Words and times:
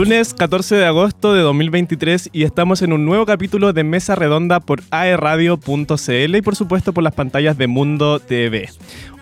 Lunes 0.00 0.32
14 0.32 0.76
de 0.76 0.86
agosto 0.86 1.34
de 1.34 1.42
2023 1.42 2.30
y 2.32 2.44
estamos 2.44 2.80
en 2.80 2.94
un 2.94 3.04
nuevo 3.04 3.26
capítulo 3.26 3.74
de 3.74 3.84
Mesa 3.84 4.14
Redonda 4.14 4.58
por 4.58 4.80
aerradio.cl 4.90 6.36
y 6.36 6.40
por 6.40 6.56
supuesto 6.56 6.94
por 6.94 7.04
las 7.04 7.12
pantallas 7.12 7.58
de 7.58 7.66
Mundo 7.66 8.18
TV. 8.18 8.70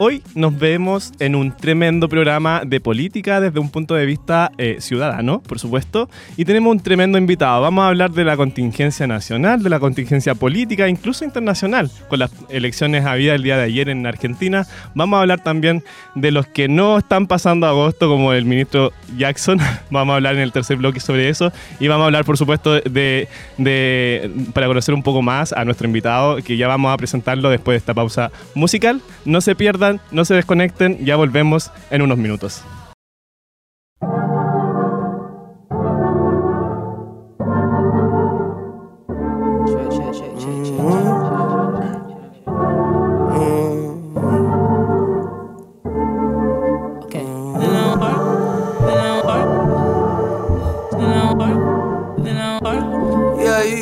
Hoy 0.00 0.22
nos 0.36 0.56
vemos 0.56 1.12
en 1.18 1.34
un 1.34 1.56
tremendo 1.56 2.08
programa 2.08 2.62
de 2.64 2.80
política 2.80 3.40
desde 3.40 3.58
un 3.58 3.68
punto 3.68 3.96
de 3.96 4.06
vista 4.06 4.52
eh, 4.56 4.76
ciudadano, 4.78 5.42
por 5.42 5.58
supuesto, 5.58 6.08
y 6.36 6.44
tenemos 6.44 6.70
un 6.70 6.78
tremendo 6.78 7.18
invitado. 7.18 7.62
Vamos 7.62 7.82
a 7.82 7.88
hablar 7.88 8.12
de 8.12 8.22
la 8.22 8.36
contingencia 8.36 9.08
nacional, 9.08 9.60
de 9.60 9.70
la 9.70 9.80
contingencia 9.80 10.36
política, 10.36 10.88
incluso 10.88 11.24
internacional, 11.24 11.90
con 12.08 12.20
las 12.20 12.30
elecciones 12.48 13.04
habidas 13.04 13.34
el 13.34 13.42
día 13.42 13.56
de 13.56 13.64
ayer 13.64 13.88
en 13.88 14.06
Argentina. 14.06 14.68
Vamos 14.94 15.18
a 15.18 15.22
hablar 15.22 15.42
también 15.42 15.82
de 16.14 16.30
los 16.30 16.46
que 16.46 16.68
no 16.68 16.98
están 16.98 17.26
pasando 17.26 17.66
agosto, 17.66 18.08
como 18.08 18.32
el 18.32 18.44
ministro 18.44 18.92
Jackson. 19.16 19.58
Vamos 19.90 20.12
a 20.12 20.16
hablar 20.16 20.36
en 20.36 20.42
el 20.42 20.52
tercer 20.52 20.67
bloque 20.76 21.00
sobre 21.00 21.28
eso 21.28 21.52
y 21.80 21.88
vamos 21.88 22.04
a 22.04 22.06
hablar, 22.06 22.24
por 22.24 22.36
supuesto, 22.36 22.74
de, 22.74 23.28
de 23.56 24.30
para 24.52 24.66
conocer 24.66 24.94
un 24.94 25.02
poco 25.02 25.22
más 25.22 25.52
a 25.52 25.64
nuestro 25.64 25.86
invitado, 25.86 26.36
que 26.36 26.56
ya 26.56 26.68
vamos 26.68 26.92
a 26.92 26.96
presentarlo 26.96 27.50
después 27.50 27.74
de 27.74 27.78
esta 27.78 27.94
pausa 27.94 28.30
musical. 28.54 29.00
No 29.24 29.40
se 29.40 29.54
pierdan 29.54 30.00
no 30.10 30.24
se 30.24 30.34
desconecten, 30.34 31.04
ya 31.04 31.16
volvemos 31.16 31.70
en 31.90 32.02
unos 32.02 32.18
minutos. 32.18 32.62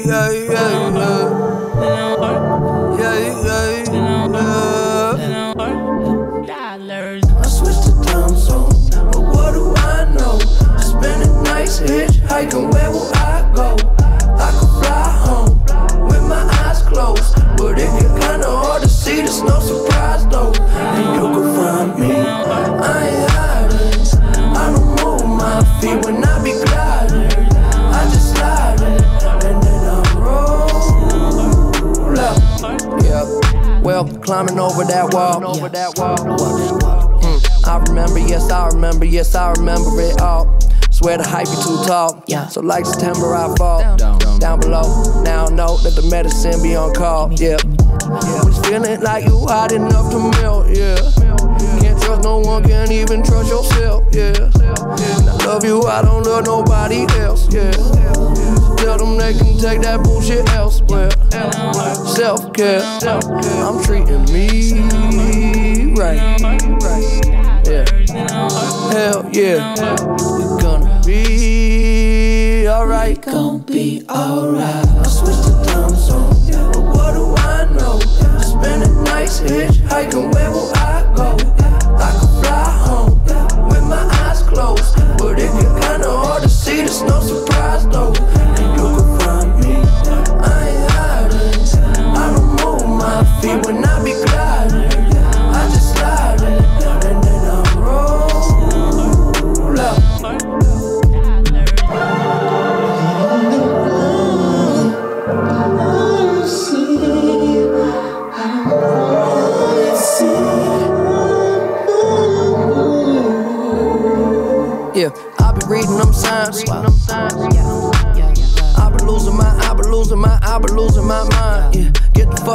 yeah. 0.07 0.46
Climbing 34.27 34.59
over 34.59 34.85
that 34.85 35.15
wall. 35.15 35.47
Over 35.47 35.69
that 35.69 35.97
wall. 35.97 36.17
Mm, 36.19 37.67
I 37.67 37.79
remember, 37.89 38.19
yes, 38.19 38.51
I 38.51 38.67
remember, 38.69 39.05
yes, 39.05 39.35
I 39.35 39.53
remember 39.53 40.01
it 40.01 40.21
all. 40.21 40.59
Swear 40.91 41.19
the 41.19 41.25
hype 41.29 41.47
be 41.47 41.55
too 41.63 41.79
tall. 41.87 42.25
Yeah. 42.27 42.49
So 42.49 42.61
like 42.61 42.87
September, 42.87 43.35
I 43.35 43.55
fall 43.57 43.81
down, 43.81 43.99
down, 43.99 44.39
down 44.41 44.61
below. 44.61 45.23
Now 45.23 45.47
I 45.47 45.51
know 45.51 45.77
that 45.79 45.95
the 45.95 46.03
medicine 46.11 46.61
be 46.63 46.75
on 46.75 46.93
call. 46.95 47.33
Yeah. 47.35 47.59
yeah. 47.63 48.45
Was 48.45 48.59
feeling 48.67 49.01
like 49.01 49.25
you 49.25 49.39
hot 49.47 49.73
enough 49.73 50.11
to 50.11 50.19
melt. 50.41 50.69
Yeah. 50.75 50.97
Can't 51.81 52.03
trust 52.03 52.23
no 52.25 52.39
one, 52.41 52.65
can't 52.65 52.91
even 52.91 53.23
trust 53.23 53.49
yourself. 53.49 54.05
Yeah. 54.13 54.51
I 54.57 55.45
love 55.47 55.65
you, 55.65 55.83
I 55.83 56.03
don't 56.03 56.25
love 56.25 56.47
nobody 56.47 57.07
else. 57.21 57.47
Yeah. 57.53 57.71
Tell 58.87 58.99
them 58.99 59.19
they 59.19 59.35
can 59.35 59.59
take 59.59 59.81
that 59.81 60.05
bullshit 60.05 60.49
elsewhere. 60.51 61.11
Self 62.15 62.53
care, 62.53 62.81
I'm 63.03 63.83
treating 63.83 64.23
me 64.33 65.91
right. 65.93 66.41
Yeah. 67.67 67.85
Hell 68.93 69.29
yeah. 69.33 69.75
We 70.39 70.63
gonna 70.63 71.03
be 71.05 72.69
alright. 72.69 73.21
Gonna 73.23 73.59
be 73.59 74.05
alright. 74.09 74.87
I 74.87 75.03
switched 75.03 75.43
the 75.43 75.65
time 75.67 75.97
zone, 75.97 76.31
but 76.73 76.85
what 76.95 77.15
do 77.15 77.35
I 77.43 77.65
know? 77.75 77.99
Spending 78.39 79.03
nights 79.03 79.41
hitchhiking, 79.41 80.33
where 80.33 80.51
will 80.53 80.71
I 80.77 81.13
go? 81.17 81.76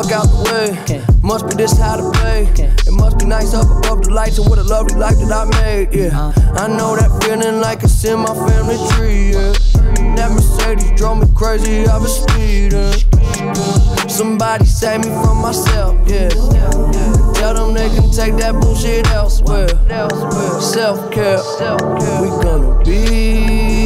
Fuck 0.01 0.11
out 0.11 0.25
the 0.25 0.41
way. 0.51 1.03
Must 1.21 1.47
be 1.47 1.55
this 1.55 1.77
how 1.77 1.97
to 1.97 2.11
play. 2.19 2.43
It 2.57 2.91
must 2.91 3.19
be 3.19 3.25
nice 3.25 3.53
up 3.53 3.65
above 3.65 4.03
the 4.03 4.13
lights 4.13 4.37
and 4.37 4.49
what 4.49 4.59
a 4.59 4.63
lovely 4.63 4.95
life 4.95 5.17
that 5.17 5.31
I 5.31 5.45
made. 5.61 5.93
Yeah, 5.93 6.17
uh. 6.17 6.31
I 6.57 6.67
know 6.67 6.95
that 6.95 7.11
feeling 7.23 7.61
like 7.61 7.83
it's 7.83 8.03
in 8.03 8.19
my 8.19 8.33
family 8.33 8.77
tree. 8.93 9.31
Yeah, 9.31 9.53
that 10.15 10.31
Mercedes 10.31 10.91
drove 10.97 11.19
me 11.19 11.27
crazy. 11.35 11.85
I 11.87 11.97
was 11.97 12.21
speeding. 12.21 12.93
Somebody 14.09 14.65
save 14.65 15.01
me 15.01 15.09
from 15.23 15.41
myself. 15.41 15.97
Yeah, 16.07 16.29
tell 17.33 17.53
them 17.53 17.73
they 17.73 17.89
can 17.89 18.09
take 18.11 18.35
that 18.37 18.53
bullshit 18.59 19.07
elsewhere. 19.11 19.69
Self 20.61 21.11
care, 21.11 21.41
we 22.21 22.29
gonna 22.43 22.83
be 22.83 23.80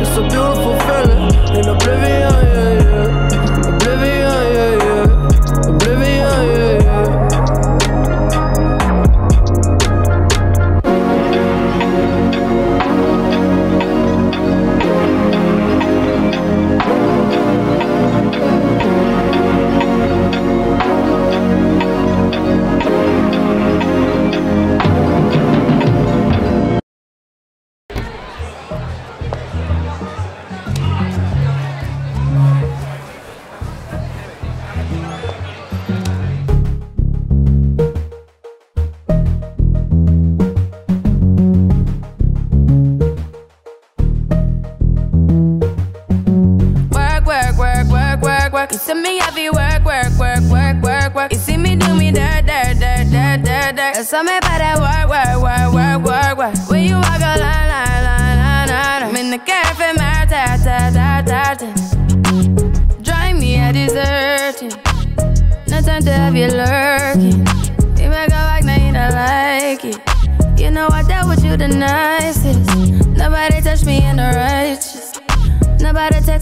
it's 0.00 0.16
a, 0.16 0.22
beautiful 0.22 0.78
feeling 0.80 1.58
in 1.58 1.68
oblivion, 1.68 2.10
yeah, 2.10 3.30
yeah. 3.32 3.39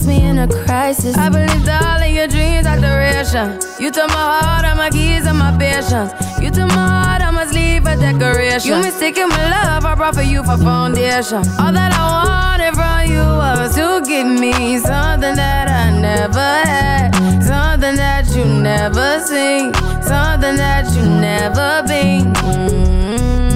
Me 0.07 0.23
in 0.25 0.39
a 0.39 0.47
crisis. 0.49 1.17
I 1.19 1.29
believed 1.29 1.69
all 1.69 2.01
of 2.03 2.09
your 2.11 2.29
dreams 2.29 2.67
are 2.67 2.79
duration. 2.81 3.59
You 3.79 3.91
took 3.91 4.09
my 4.09 4.15
heart, 4.41 4.65
all 4.65 4.77
my 4.77 4.89
keys, 4.91 5.27
and 5.27 5.37
my 5.39 5.55
patience. 5.59 6.13
You 6.41 6.51
took 6.51 6.69
my 6.69 6.89
heart, 7.05 7.21
I 7.23 7.31
must 7.31 7.53
leave 7.53 7.85
a 7.87 7.95
decoration. 7.97 8.71
You 8.71 8.79
mistaken 8.81 9.29
my 9.29 9.51
love, 9.51 9.85
I 9.85 9.95
brought 9.95 10.15
for 10.15 10.23
you 10.23 10.43
for 10.45 10.57
foundation. 10.57 11.39
All 11.61 11.73
that 11.73 11.93
I 11.93 12.25
wanted 12.25 12.75
from 12.75 13.11
you 13.13 13.21
was 13.21 13.75
to 13.75 14.01
give 14.09 14.27
me 14.27 14.79
something 14.79 15.35
that 15.35 15.69
I 15.69 15.91
never 16.01 16.39
had, 16.39 17.11
something 17.43 17.97
that 17.97 18.27
you 18.35 18.45
never 18.47 19.21
seen, 19.21 19.75
something 20.03 20.57
that 20.57 20.87
you 20.97 21.03
never 21.03 21.83
been. 21.87 22.33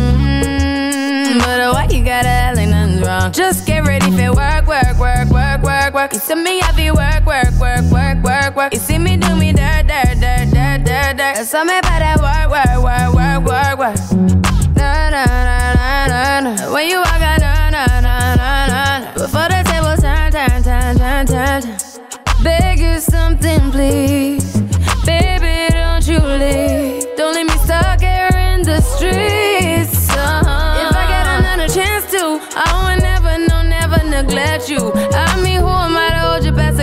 Mm, 0.02 1.38
But 1.38 1.72
why 1.74 1.86
you 1.90 2.04
gotta 2.04 2.28
act 2.28 2.56
like 2.56 2.68
nothing's 2.68 3.00
wrong? 3.06 3.32
Just 3.32 3.64
get 3.66 3.86
ready 3.86 4.10
for 4.10 4.32
work, 4.34 4.66
work, 4.66 4.98
work, 4.98 5.28
work, 5.30 5.51
work, 5.92 5.94
work. 5.94 6.12
You 6.14 6.20
see 6.20 6.34
me 6.34 6.60
heavy 6.60 6.90
work, 6.90 7.24
work, 7.26 7.50
work, 7.60 7.84
work, 7.90 8.22
work, 8.22 8.56
work. 8.56 8.72
You 8.74 8.80
see 8.80 8.98
me 8.98 9.16
do 9.16 9.34
me 9.36 9.52
dirt, 9.52 9.86
dirt, 9.86 10.20
dirt, 10.20 10.50
dirt, 10.50 10.84
dirt, 10.84 11.16
dirt. 11.16 11.16
There's 11.16 11.48
something 11.50 11.78
about 11.78 12.00
that 12.00 12.18
work, 12.20 12.50
work, 12.50 12.82
work, 12.82 13.14
work, 13.14 13.78
work, 13.78 13.78
work. 13.78 14.76
Na 14.76 15.10
na 15.10 15.24
na 15.24 15.74
na 15.74 16.06
na 16.08 16.40
na. 16.40 16.72
When 16.72 16.88
you 16.88 16.98
walk 16.98 17.22
out, 17.22 17.40
na 17.40 17.70
na 17.70 17.86
na 18.00 18.34
na. 18.36 18.98
na. 19.00 19.12
Before 19.14 19.48
the 19.48 19.62
table 19.68 19.96
turn, 20.00 20.32
turn, 20.32 20.62
turn, 20.62 20.96
turn, 20.98 21.26
turn, 21.26 21.62
turn. 21.62 22.42
Beg 22.42 22.78
you 22.80 22.98
something, 23.00 23.70
please. 23.70 24.60
Baby, 25.04 25.74
don't 25.74 26.06
you 26.06 26.18
leave. 26.18 27.01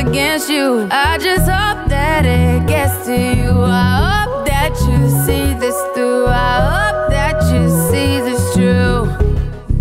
Against 0.09 0.49
you? 0.49 0.87
I 0.91 1.17
just 1.19 1.47
hope 1.49 1.87
that 1.89 2.25
it 2.25 2.67
gets 2.67 3.05
to 3.05 3.13
you. 3.13 3.61
I 3.61 4.25
hope 4.25 4.45
that 4.47 4.73
you 4.87 4.97
see 5.25 5.53
this 5.59 5.77
through. 5.93 6.25
I 6.25 6.55
hope 6.73 7.11
that 7.11 7.37
you 7.53 7.69
see 7.89 8.19
this 8.27 8.53
true. 8.55 9.05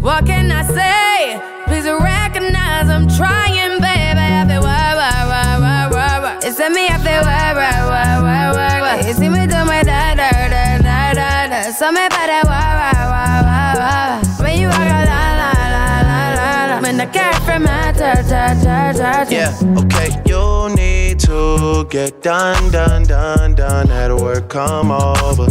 What 0.01 0.27
can 0.27 0.51
I 0.51 0.63
say? 0.65 0.98
When 16.99 17.07
the 17.07 17.13
cat 17.13 17.41
from 17.45 17.63
my 17.63 17.93
ta, 17.93 18.15
ta, 18.29 18.61
ta, 18.61 18.93
ta. 18.93 19.27
Yeah, 19.31 19.55
okay. 19.79 20.21
You 20.27 20.75
need 20.75 21.21
to 21.21 21.85
get 21.89 22.23
done, 22.23 22.73
done, 22.73 23.05
done, 23.05 23.55
done. 23.55 23.89
At 23.89 24.13
work, 24.13 24.49
come 24.49 24.91
over. 24.91 25.47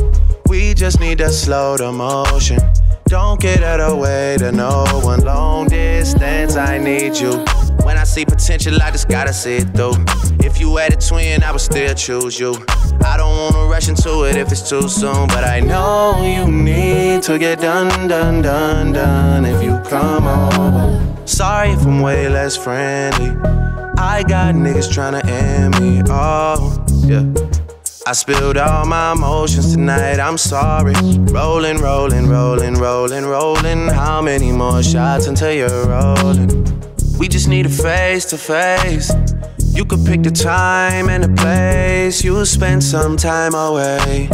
We 0.48 0.74
just 0.74 1.00
need 1.00 1.20
to 1.20 1.30
slow 1.30 1.77
the 1.77 1.89
motion. 1.89 2.60
Don't 3.06 3.39
get 3.39 3.63
out 3.63 3.80
of 3.80 3.92
the 3.92 3.96
way 3.96 4.36
to 4.39 4.51
no 4.51 4.84
one. 5.01 5.22
Long 5.22 5.70
distance, 5.70 6.58
I 6.58 6.80
need 6.80 7.16
you. 7.16 7.46
When 7.88 7.98
I 7.98 8.03
see 8.03 8.25
potential, 8.25 8.82
I 8.82 8.91
just 8.91 9.08
gotta 9.08 9.32
see 9.32 9.60
it 9.60 9.70
through. 9.70 9.94
If 10.46 10.60
you 10.60 10.75
had 10.75 10.91
a 10.91 10.98
twin, 10.98 11.41
I 11.41 11.53
would 11.53 11.62
still 11.62 11.94
choose 11.96 12.38
you. 12.38 12.53
I 13.00 13.15
don't 13.15 13.34
wanna 13.38 13.70
rush 13.70 13.88
into 13.88 14.25
it 14.25 14.36
if 14.36 14.51
it's 14.51 14.70
too 14.70 14.89
soon, 14.89 15.27
but 15.29 15.46
I 15.46 15.62
know 15.62 16.22
you 16.22 16.51
need 16.51 17.24
to 17.24 17.39
get 17.39 17.62
done, 17.62 18.10
done, 18.10 18.41
done, 18.41 18.91
done. 18.91 19.46
If 19.46 19.63
you 19.63 19.79
come 19.89 20.27
over, 20.27 21.01
sorry 21.25 21.70
if 21.70 21.86
I'm 21.86 22.01
way 22.01 22.27
less 22.27 22.58
friendly. 22.58 23.29
I 23.98 24.22
got 24.27 24.53
niggas 24.56 24.89
tryna 24.91 25.24
end 25.25 25.79
me. 25.79 26.03
Oh, 26.10 26.86
yeah. 27.06 27.24
I 28.06 28.12
spilled 28.12 28.58
all 28.58 28.86
my 28.86 29.13
emotions 29.13 29.72
tonight, 29.72 30.20
I'm 30.20 30.38
sorry. 30.38 30.94
Rolling, 31.32 31.77
rolling, 31.77 32.27
rolling, 32.27 32.74
rolling, 32.74 33.24
rolling. 33.24 33.88
How 33.88 34.22
many 34.22 34.51
more 34.51 34.84
shots 34.84 35.27
until 35.27 35.53
you're 35.53 35.88
rolling? 35.88 36.77
We 37.18 37.28
just 37.28 37.48
need 37.48 37.66
a 37.66 37.70
face 37.70 38.26
to 38.26 38.38
face. 38.38 39.12
You 39.74 39.86
could 39.86 40.06
pick 40.06 40.24
the 40.24 40.32
time 40.32 41.10
and 41.10 41.24
the 41.24 41.42
place. 41.42 42.24
You'll 42.24 42.46
spend 42.46 42.84
some 42.84 43.18
time 43.18 43.56
away. 43.56 44.30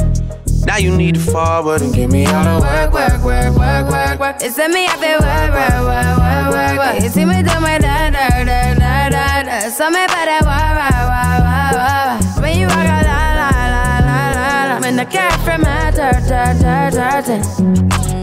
Now 0.65 0.77
you 0.77 0.95
need 0.95 1.15
to 1.15 1.21
forward 1.21 1.81
and 1.81 1.93
give 1.93 2.11
me 2.11 2.25
all 2.25 2.43
the 2.43 2.65
work, 2.65 2.93
work, 2.93 3.23
work, 3.23 3.55
work, 3.57 3.91
work, 3.91 4.19
work. 4.19 4.35
It's 4.41 4.57
me, 4.57 4.87
I 4.87 4.95
there, 4.99 5.19
work, 5.19 5.51
work, 5.51 5.79
work, 5.91 6.17
work, 6.23 6.47
work, 6.55 6.77
work. 6.77 7.03
You 7.03 7.09
see 7.09 7.25
me 7.25 7.43
do 7.43 7.59
my 7.59 7.77
da, 7.79 8.09
da, 8.09 8.29
da, 8.43 8.73
da, 8.73 9.09
da, 9.09 9.43
da. 9.43 9.69
So 9.69 9.89
me 9.89 10.05
that 10.07 10.41
wah, 10.43 10.71
wah, 10.79 10.91
wah, 11.11 11.39
wah, 11.43 11.71
wah. 11.77 12.41
When 12.41 12.57
you 12.57 12.67
walk 12.67 12.77
out, 12.77 13.05
la, 13.05 13.19
la, 13.39 13.49
la, 13.73 13.99
la, 14.07 14.19
la, 14.39 14.73
la. 14.73 14.79
When 14.79 14.95
the 14.95 15.05
cat 15.05 15.39
from 15.43 15.61
my 15.61 15.91
ta, 15.91 16.11
ta, 16.27 16.53
ta, 16.59 17.21
ta, 17.21 18.22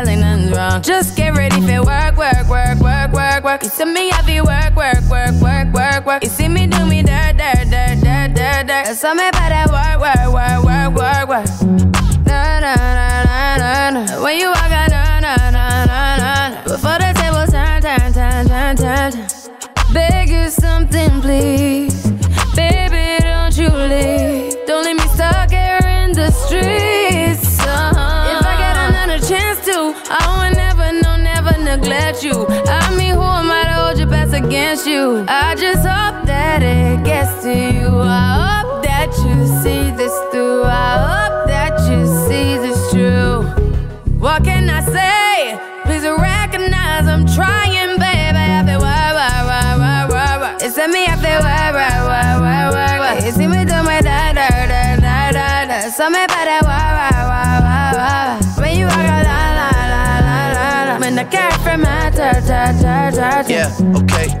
wrong? 0.51 0.81
Just 0.81 1.15
get 1.15 1.35
ready 1.35 1.59
for 1.61 1.83
work, 1.83 2.17
work, 2.17 2.47
work, 2.49 2.79
work, 2.79 3.11
work, 3.11 3.43
work. 3.43 3.63
You 3.63 3.69
see 3.69 3.85
me 3.85 4.09
heavy 4.11 4.41
work, 4.41 4.75
work, 4.75 5.01
work, 5.09 5.33
work, 5.41 5.73
work, 5.73 6.05
work. 6.05 6.23
You 6.23 6.29
see 6.29 6.47
me 6.47 6.67
do 6.67 6.85
me 6.85 7.01
dirt, 7.03 7.37
dirt, 7.37 7.69
dirt, 7.69 7.99
dirt, 8.01 8.33
dirt, 8.33 8.67
dirt. 8.67 8.85
There's 8.85 8.99
something 8.99 9.27
about 9.27 9.49
that 9.49 9.67
work, 9.71 9.99
work, 10.05 10.27
work, 10.33 10.63
work, 10.63 10.91
work, 10.95 11.29
work. 11.29 11.47
Na 12.25 12.59
na 12.59 12.75
na 12.75 13.23
na 13.23 13.57
na 13.57 13.89
na. 14.05 14.23
When 14.23 14.37
you 14.37 14.47
walk 14.49 14.71
out, 14.71 14.89
na 14.91 15.19
na 15.19 15.35
na 15.51 15.85
na 15.85 16.17
na. 16.17 16.63
Before 16.63 16.97
the 16.99 17.11
table 17.19 17.45
turn, 17.51 17.81
turn, 17.81 18.13
turn, 18.13 18.47
turn, 18.47 18.75
turn, 18.77 19.11
turn. 19.11 19.27
Beg 19.93 20.29
you 20.29 20.49
something, 20.49 21.21
please. 21.21 22.11
Baby, 22.55 23.23
don't 23.23 23.57
you 23.57 23.69
leave. 23.69 24.40
Against 34.51 34.85
you? 34.85 35.23
I 35.29 35.55
just 35.55 35.87
hope 35.87 36.27
that 36.27 36.61
it 36.61 37.05
gets 37.05 37.41
to 37.43 37.55
you. 37.55 37.87
I 38.03 38.59
hope 38.59 38.83
that 38.83 39.07
you 39.23 39.47
see 39.63 39.95
this 39.95 40.11
through. 40.29 40.63
I 40.65 40.91
hope 41.07 41.47
that 41.47 41.79
you 41.87 42.03
see 42.27 42.59
this 42.59 42.91
true. 42.91 43.47
What 44.19 44.43
can 44.43 44.69
I 44.69 44.81
say? 44.83 45.55
Please 45.85 46.03
recognize 46.03 47.07
I'm 47.07 47.23
trying, 47.25 47.95
baby. 47.95 48.43
I 48.59 48.59
feel 48.67 48.81
why, 48.83 49.15
why, 49.15 49.31
why, 49.47 49.67
why, 49.79 49.99
why, 50.11 50.37
why. 50.43 50.57
It's 50.59 50.77
a 50.77 50.85
me, 50.85 51.05
I 51.07 51.15
feel 51.15 51.39
why, 51.39 51.71
why, 51.71 51.95
why, 52.11 52.29
why, 52.43 52.61
why, 52.75 52.99
why. 52.99 53.25
You 53.25 53.31
see 53.31 53.47
me 53.47 53.63
do 53.63 53.79
my 53.87 54.01
da, 54.03 54.33
da, 54.35 54.49
da, 54.67 54.99
da, 54.99 55.31
da, 55.31 55.65
da. 55.65 55.89
Something 55.95 56.27
about 56.27 56.43
that 56.51 56.63
why, 56.67 56.87
why, 56.99 57.15
why, 57.31 57.55
why, 57.63 57.87
why. 57.95 58.61
When 58.61 58.77
you 58.77 58.85
walk 58.91 58.99
out, 58.99 59.23
la, 59.23 59.39
la, 59.59 59.69
la, 59.95 60.03
la, 60.27 60.37
la, 60.59 60.91
la. 60.91 60.99
When 60.99 61.15
the 61.15 61.23
cat 61.23 61.55
from 61.63 61.87
my 61.87 62.11
ta, 62.11 62.35
ta, 62.43 62.75
ta, 62.75 63.11
ta. 63.15 63.47
Yeah, 63.47 63.71
okay. 63.95 64.40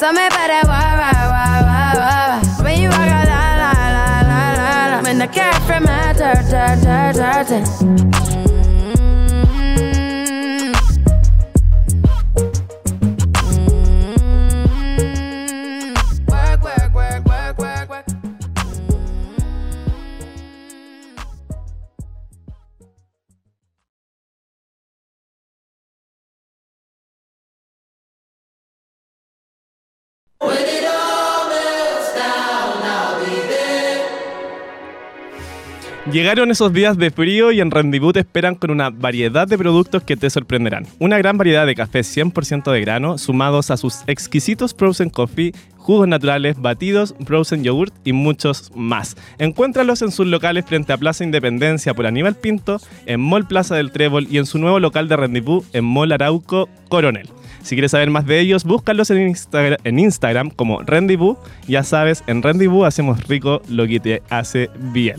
Pásame 0.00 0.30
para 0.30 0.62
guau, 0.62 0.96
guau, 0.96 1.28
guau, 1.28 1.60
guau, 1.62 1.92
guau. 1.94 2.64
When 2.64 2.80
you 2.80 2.88
walk 2.88 3.00
a 3.00 3.20
la, 3.28 3.56
la, 3.60 3.72
la, 3.92 4.22
la, 4.22 4.52
la, 4.56 4.96
la. 4.96 5.02
When 5.02 5.18
the 5.18 5.28
cat 5.28 5.60
from 5.66 5.82
my 5.84 6.14
turn 6.14 6.40
turn 6.48 6.80
turn. 6.80 7.16
dirt. 7.16 8.49
Llegaron 36.12 36.50
esos 36.50 36.72
días 36.72 36.98
de 36.98 37.12
frío 37.12 37.52
y 37.52 37.60
en 37.60 37.70
Rendezvous 37.70 38.14
te 38.14 38.18
esperan 38.18 38.56
con 38.56 38.72
una 38.72 38.90
variedad 38.90 39.46
de 39.46 39.56
productos 39.56 40.02
que 40.02 40.16
te 40.16 40.28
sorprenderán. 40.28 40.84
Una 40.98 41.18
gran 41.18 41.38
variedad 41.38 41.66
de 41.66 41.76
café 41.76 42.00
100% 42.00 42.72
de 42.72 42.80
grano, 42.80 43.16
sumados 43.16 43.70
a 43.70 43.76
sus 43.76 44.00
exquisitos 44.08 44.74
frozen 44.74 45.08
coffee, 45.08 45.54
jugos 45.76 46.08
naturales, 46.08 46.60
batidos, 46.60 47.14
frozen 47.24 47.62
yogurt 47.62 47.94
y 48.02 48.12
muchos 48.12 48.72
más. 48.74 49.16
Encuéntralos 49.38 50.02
en 50.02 50.10
sus 50.10 50.26
locales 50.26 50.64
frente 50.64 50.92
a 50.92 50.98
Plaza 50.98 51.22
Independencia 51.22 51.94
por 51.94 52.08
Aníbal 52.08 52.34
Pinto, 52.34 52.80
en 53.06 53.20
Mall 53.20 53.46
Plaza 53.46 53.76
del 53.76 53.92
Trébol 53.92 54.26
y 54.28 54.38
en 54.38 54.46
su 54.46 54.58
nuevo 54.58 54.80
local 54.80 55.06
de 55.06 55.16
Rendezvous 55.16 55.64
en 55.72 55.84
Mall 55.84 56.10
Arauco 56.10 56.68
Coronel. 56.88 57.28
Si 57.62 57.76
quieres 57.76 57.92
saber 57.92 58.10
más 58.10 58.26
de 58.26 58.40
ellos, 58.40 58.64
búscalos 58.64 59.10
en, 59.10 59.32
en 59.84 59.98
Instagram 60.00 60.50
como 60.50 60.82
Rendezvous. 60.82 61.36
Ya 61.68 61.84
sabes, 61.84 62.24
en 62.26 62.42
Rendezvous 62.42 62.84
hacemos 62.84 63.28
rico 63.28 63.62
lo 63.68 63.86
que 63.86 64.00
te 64.00 64.22
hace 64.28 64.70
bien. 64.92 65.16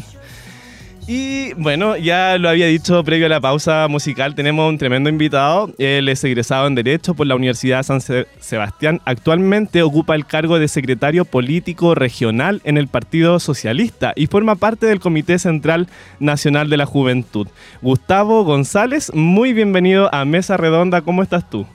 Y 1.13 1.51
bueno, 1.55 1.97
ya 1.97 2.37
lo 2.37 2.47
había 2.47 2.67
dicho 2.67 3.03
previo 3.03 3.25
a 3.25 3.29
la 3.29 3.41
pausa 3.41 3.85
musical, 3.89 4.33
tenemos 4.33 4.69
un 4.69 4.77
tremendo 4.77 5.09
invitado. 5.09 5.69
Él 5.77 6.07
es 6.07 6.23
egresado 6.23 6.67
en 6.67 6.75
Derecho 6.75 7.15
por 7.15 7.27
la 7.27 7.35
Universidad 7.35 7.83
San 7.83 7.99
Se- 7.99 8.27
Sebastián. 8.39 9.01
Actualmente 9.03 9.83
ocupa 9.83 10.15
el 10.15 10.25
cargo 10.25 10.57
de 10.57 10.69
secretario 10.69 11.25
político 11.25 11.95
regional 11.95 12.61
en 12.63 12.77
el 12.77 12.87
Partido 12.87 13.41
Socialista 13.41 14.13
y 14.15 14.27
forma 14.27 14.55
parte 14.55 14.85
del 14.85 15.01
Comité 15.01 15.37
Central 15.37 15.89
Nacional 16.21 16.69
de 16.69 16.77
la 16.77 16.85
Juventud. 16.85 17.47
Gustavo 17.81 18.45
González, 18.45 19.11
muy 19.13 19.51
bienvenido 19.51 20.09
a 20.15 20.23
Mesa 20.23 20.55
Redonda. 20.55 21.01
¿Cómo 21.01 21.23
estás 21.23 21.49
tú? 21.49 21.65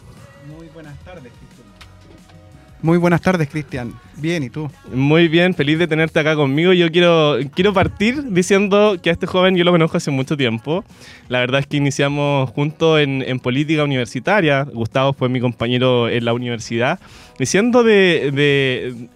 Muy 2.83 2.99
buenas 2.99 3.23
tardes, 3.23 3.49
Cristian. 3.49 3.95
Bien, 4.17 4.43
¿y 4.43 4.51
tú? 4.51 4.71
Muy 4.93 5.29
bien, 5.29 5.55
feliz 5.55 5.79
de 5.79 5.87
tenerte 5.87 6.21
acá 6.21 6.37
conmigo. 6.37 6.73
Yo 6.73 6.91
quiero, 6.91 7.37
quiero 7.55 7.73
partir 7.73 8.23
diciendo 8.31 8.97
que 9.03 9.11
a 9.11 9.13
este 9.13 9.27
joven 9.27 9.57
yo 9.57 9.65
lo 9.65 9.73
conozco 9.73 9.97
hace 9.97 10.11
mucho 10.11 10.37
tiempo. 10.37 10.85
La 11.29 11.41
verdad 11.41 11.61
es 11.61 11.67
que 11.67 11.79
iniciamos 11.79 12.51
juntos 12.51 13.01
en, 13.01 13.23
en 13.27 13.41
política 13.41 13.83
universitaria. 13.83 14.65
Gustavo 14.65 15.15
fue 15.15 15.29
mi 15.29 15.41
compañero 15.41 16.09
en 16.09 16.25
la 16.25 16.35
universidad. 16.35 17.01
Diciendo 17.39 17.83
de, 17.83 18.31
de, 18.33 19.09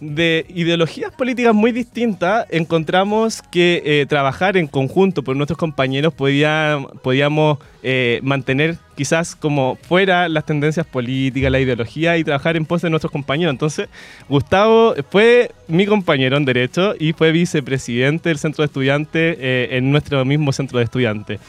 de 0.00 0.44
ideologías 0.48 1.10
políticas 1.12 1.54
muy 1.54 1.72
distintas, 1.72 2.46
encontramos 2.50 3.42
que 3.50 3.82
eh, 3.84 4.06
trabajar 4.06 4.56
en 4.56 4.66
conjunto 4.66 5.22
por 5.22 5.36
nuestros 5.36 5.58
compañeros 5.58 6.12
podía, 6.12 6.78
podíamos 7.02 7.58
eh, 7.82 8.20
mantener 8.22 8.76
quizás 8.94 9.34
como 9.34 9.76
fuera 9.76 10.28
las 10.28 10.44
tendencias 10.44 10.86
políticas, 10.86 11.50
la 11.50 11.60
ideología 11.60 12.18
y 12.18 12.24
trabajar 12.24 12.56
en 12.56 12.66
pos 12.66 12.82
de 12.82 12.90
nuestros 12.90 13.10
compañeros. 13.10 13.52
Entonces, 13.52 13.88
Gustavo 14.28 14.94
fue 15.10 15.50
mi 15.68 15.86
compañero 15.86 16.36
en 16.36 16.44
Derecho 16.44 16.94
y 16.98 17.12
fue 17.12 17.32
vicepresidente 17.32 18.28
del 18.28 18.38
centro 18.38 18.62
de 18.62 18.66
estudiantes 18.66 19.36
eh, 19.40 19.68
en 19.72 19.90
nuestro 19.90 20.24
mismo 20.24 20.52
centro 20.52 20.78
de 20.78 20.84
estudiantes. 20.84 21.40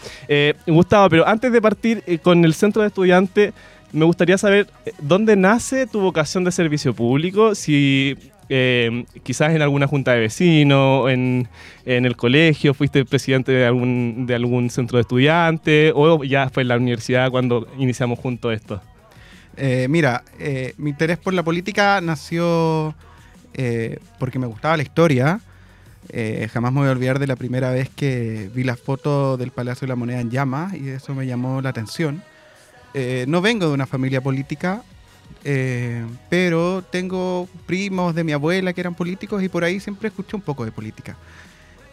Gustavo, 0.66 1.10
pero 1.10 1.28
antes 1.28 1.52
de 1.52 1.62
partir 1.62 2.04
con 2.22 2.46
el 2.46 2.54
centro 2.54 2.82
de 2.82 2.90
estudiantes, 2.90 3.54
me 3.92 4.06
gustaría 4.06 4.38
saber 4.38 4.68
dónde 5.00 5.36
nace 5.36 5.88
tu 5.88 6.02
vocación 6.02 6.44
de 6.44 6.52
servicio 6.52 6.94
público, 6.94 7.56
si 7.56 8.18
eh, 8.50 9.06
quizás 9.24 9.54
en 9.54 9.62
alguna 9.62 9.88
junta 9.88 10.14
de 10.14 10.22
vecinos, 10.22 11.10
en, 11.10 11.48
el 11.86 12.16
colegio, 12.16 12.74
fuiste 12.74 13.04
presidente 13.06 13.52
de 13.52 13.66
algún, 13.66 14.26
de 14.26 14.70
centro 14.70 14.98
de 14.98 15.02
estudiantes 15.02 15.94
o 15.96 16.24
ya 16.24 16.50
fue 16.50 16.64
en 16.64 16.70
la 16.70 16.78
universidad 16.78 17.30
cuando 17.32 17.68
iniciamos 17.78 18.20
juntos 18.20 18.54
esto. 18.54 18.82
Eh, 19.56 19.88
mira, 19.90 20.24
eh, 20.40 20.74
mi 20.78 20.92
interés 20.92 21.18
por 21.18 21.34
la 21.34 21.44
política 21.44 22.00
nació 22.02 22.96
porque 24.20 24.38
me 24.38 24.46
gustaba 24.46 24.78
la 24.78 24.84
historia. 24.84 25.40
jamás 26.54 26.72
me 26.72 26.82
voy 26.82 26.90
a 26.90 26.92
olvidar 26.92 27.18
de 27.18 27.26
la 27.26 27.36
primera 27.36 27.72
vez 27.72 27.90
que 27.90 28.52
vi 28.54 28.64
la 28.64 28.76
foto 28.76 29.36
del 29.36 29.50
Palacio 29.50 29.88
de 29.88 29.90
la 29.90 29.96
Moneda 29.96 30.22
en 30.22 30.30
llamas 30.30 30.76
y 30.76 30.90
eso 30.90 31.16
me 31.16 31.26
llamó 31.26 31.60
la 31.62 31.70
atención. 31.70 32.22
no 33.28 33.42
vengo 33.42 33.68
de 33.68 33.74
una 33.74 33.88
familia 33.88 34.22
política, 34.22 34.84
eh, 35.44 36.06
pero 36.30 36.84
tengo 36.90 37.48
primos 37.66 38.14
de 38.14 38.24
mi 38.24 38.34
abuela 38.34 38.74
que 38.74 38.82
eran 38.82 38.96
políticos 38.96 39.42
y 39.42 39.50
por 39.50 39.64
ahí 39.64 39.80
siempre 39.80 40.10
escuché 40.10 40.36
un 40.36 40.42
poco 40.42 40.66
de 40.66 40.72
política. 40.72 41.16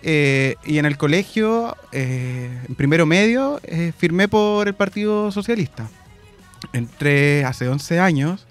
Eh, 0.02 0.56
y 0.64 0.78
en 0.78 0.86
el 0.86 0.98
colegio, 0.98 1.76
eh, 1.92 2.50
en 2.68 2.74
primero 2.74 3.06
medio, 3.06 3.60
firmé 3.96 4.28
por 4.28 4.66
el 4.68 4.74
Partido 4.74 5.30
Socialista. 5.30 5.88
Entré 6.72 7.44
hace 7.44 7.68
11 7.68 8.00
años. 8.00 8.46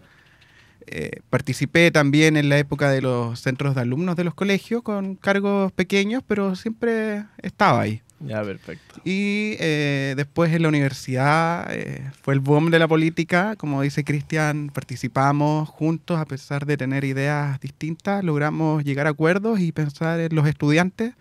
participé 1.29 1.91
también 1.91 2.37
en 2.37 2.49
la 2.49 2.59
época 2.59 2.91
de 2.91 3.01
los 3.01 3.39
centros 3.39 3.73
de 3.73 3.81
alumnos 3.81 4.15
de 4.15 4.23
los 4.23 4.35
colegios 4.35 4.83
con 4.83 5.15
cargos 5.15 5.71
pequeños, 5.71 6.23
pero 6.27 6.55
siempre 6.55 7.25
estaba 7.41 7.81
ahí. 7.81 8.01
Ya, 8.25 8.41
perfecto. 8.41 9.01
Y 9.03 9.55
eh, 9.59 10.13
después 10.15 10.53
en 10.53 10.61
la 10.61 10.69
universidad 10.69 11.67
eh, 11.71 12.09
fue 12.21 12.33
el 12.33 12.39
boom 12.39 12.71
de 12.71 12.79
la 12.79 12.87
política. 12.87 13.55
Como 13.57 13.81
dice 13.81 14.03
Cristian, 14.03 14.71
participamos 14.73 15.67
juntos 15.67 16.17
a 16.17 16.25
pesar 16.25 16.65
de 16.65 16.77
tener 16.77 17.03
ideas 17.03 17.59
distintas. 17.59 18.23
Logramos 18.23 18.83
llegar 18.83 19.07
a 19.07 19.11
acuerdos 19.11 19.59
y 19.59 19.71
pensar 19.71 20.19
en 20.19 20.33
los 20.33 20.47
estudiantes 20.47 21.13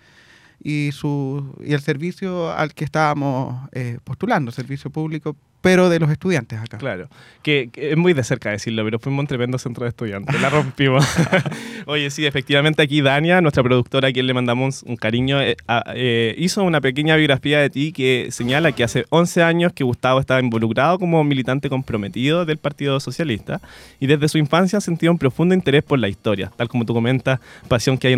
y, 0.62 0.91
su, 0.93 1.57
y 1.65 1.73
el 1.73 1.81
servicio 1.81 2.53
al 2.53 2.73
que 2.73 2.85
estábamos 2.85 3.69
eh, 3.73 3.99
postulando, 4.05 4.53
servicio 4.53 4.91
público 4.91 5.37
pero 5.62 5.88
de 5.88 6.01
los 6.01 6.11
estudiantes 6.11 6.59
acá. 6.59 6.77
Claro, 6.77 7.09
que, 7.42 7.70
es 7.75 7.96
muy 7.96 8.12
de 8.12 8.25
cerca 8.25 8.51
decirlo, 8.51 8.85
pero 8.85 8.98
fuimos 8.98 9.20
un 9.20 9.27
tremendo 9.29 9.59
centro 9.59 9.85
de 9.85 9.90
estudiantes, 9.90 10.38
la 10.40 10.51
rompimos. 10.51 11.07
Oye, 11.87 12.11
sí, 12.11 12.27
efectivamente 12.27 12.83
aquí 12.83 13.01
Dania, 13.01 13.40
nuestra 13.40 13.62
productora, 13.62 14.09
a 14.09 14.12
quien 14.12 14.27
le 14.27 14.35
mandamos 14.35 14.83
un 14.83 14.96
cariño, 14.96 15.40
eh, 15.40 15.57
eh, 15.94 16.35
hizo 16.37 16.64
una 16.64 16.81
pequeña 16.81 17.16
biografía 17.16 17.61
de 17.61 17.70
ti 17.70 17.92
que 17.92 18.29
señala 18.31 18.72
que 18.72 18.85
hace 18.85 19.07
11 19.11 19.42
años 19.42 19.72
que 19.72 19.85
Gustavo 19.85 20.20
estaba 20.20 20.40
involucrado 20.40 20.98
como 20.98 21.22
militante 21.25 21.68
comprometido 21.68 22.44
del 22.44 22.59
Partido 22.59 22.98
Socialista 23.01 23.61
y 24.01 24.09
desde 24.09 24.29
su 24.29 24.38
infancia 24.38 24.79
ha 24.79 24.81
sentido 24.83 25.12
un 25.12 25.18
profundo 25.18 25.55
interés 25.55 25.85
por 25.85 25.98
la 25.98 26.09
historia, 26.09 26.51
tal 26.57 26.68
como 26.68 26.85
tú 26.85 26.92
comentas, 26.92 27.38
pasión 27.68 27.96
que 27.96 28.09
ha 28.09 28.11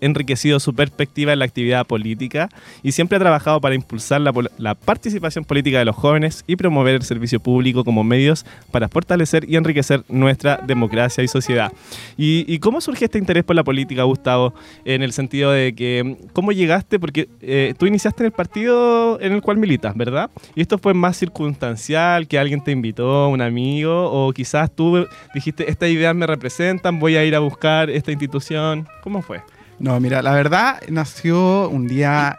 enriquecido 0.00 0.60
su 0.60 0.74
perspectiva 0.74 1.32
en 1.32 1.38
la 1.40 1.44
actividad 1.44 1.86
política 1.86 2.48
y 2.82 2.92
siempre 2.92 3.16
ha 3.16 3.20
trabajado 3.20 3.60
para 3.60 3.74
impulsar 3.74 4.20
la, 4.20 4.32
la 4.58 4.74
participación 4.74 5.44
política 5.44 5.78
de 5.78 5.84
los 5.84 5.96
jóvenes 5.96 6.44
y 6.46 6.56
promover 6.56 6.94
el 6.94 7.02
servicio 7.02 7.40
público 7.40 7.84
como 7.84 8.04
medios 8.04 8.44
para 8.70 8.88
fortalecer 8.88 9.48
y 9.48 9.56
enriquecer 9.56 10.04
nuestra 10.08 10.60
democracia 10.66 11.22
y 11.22 11.28
sociedad. 11.28 11.72
¿Y, 12.16 12.58
cómo 12.58 12.80
surge 12.80 13.04
este 13.06 13.18
interés 13.18 13.44
por 13.44 13.56
la 13.56 13.64
política, 13.64 14.02
Gustavo? 14.02 14.54
En 14.84 15.02
el 15.02 15.12
sentido 15.12 15.52
de 15.52 15.74
que, 15.74 16.16
¿cómo 16.32 16.52
llegaste? 16.52 16.98
Porque 16.98 17.28
eh, 17.40 17.74
tú 17.78 17.86
iniciaste 17.86 18.22
en 18.22 18.26
el 18.26 18.32
partido 18.32 19.20
en 19.20 19.32
el 19.32 19.42
cual 19.42 19.56
militas, 19.56 19.96
¿verdad? 19.96 20.30
Y 20.54 20.60
esto 20.60 20.78
fue 20.78 20.94
más 20.94 21.16
circunstancial, 21.16 22.26
que 22.26 22.38
alguien 22.38 22.62
te 22.62 22.72
invitó, 22.72 23.28
un 23.28 23.40
amigo, 23.40 24.10
o 24.10 24.32
quizás 24.32 24.70
tú 24.70 25.06
dijiste, 25.34 25.70
estas 25.70 25.90
ideas 25.90 26.14
me 26.14 26.26
representan, 26.26 26.98
voy 26.98 27.16
a 27.16 27.24
ir 27.24 27.34
a 27.34 27.38
buscar 27.38 27.90
esta 27.90 28.10
institución. 28.10 28.86
¿Cómo 29.02 29.22
fue? 29.22 29.40
No, 29.80 30.00
mira, 30.00 30.22
la 30.22 30.32
verdad 30.32 30.80
nació 30.88 31.68
un 31.68 31.86
día, 31.86 32.36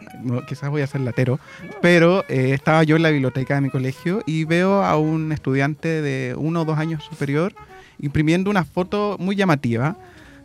quizás 0.47 0.69
voy 0.69 0.81
a 0.81 0.87
ser 0.87 1.01
latero, 1.01 1.39
pero 1.81 2.25
eh, 2.27 2.51
estaba 2.53 2.83
yo 2.83 2.97
en 2.97 3.03
la 3.03 3.11
biblioteca 3.11 3.55
de 3.55 3.61
mi 3.61 3.69
colegio 3.69 4.21
y 4.25 4.43
veo 4.43 4.83
a 4.83 4.97
un 4.97 5.31
estudiante 5.31 6.01
de 6.01 6.35
uno 6.37 6.61
o 6.61 6.65
dos 6.65 6.77
años 6.77 7.03
superior 7.03 7.53
imprimiendo 8.01 8.49
una 8.49 8.65
foto 8.65 9.15
muy 9.19 9.35
llamativa 9.35 9.95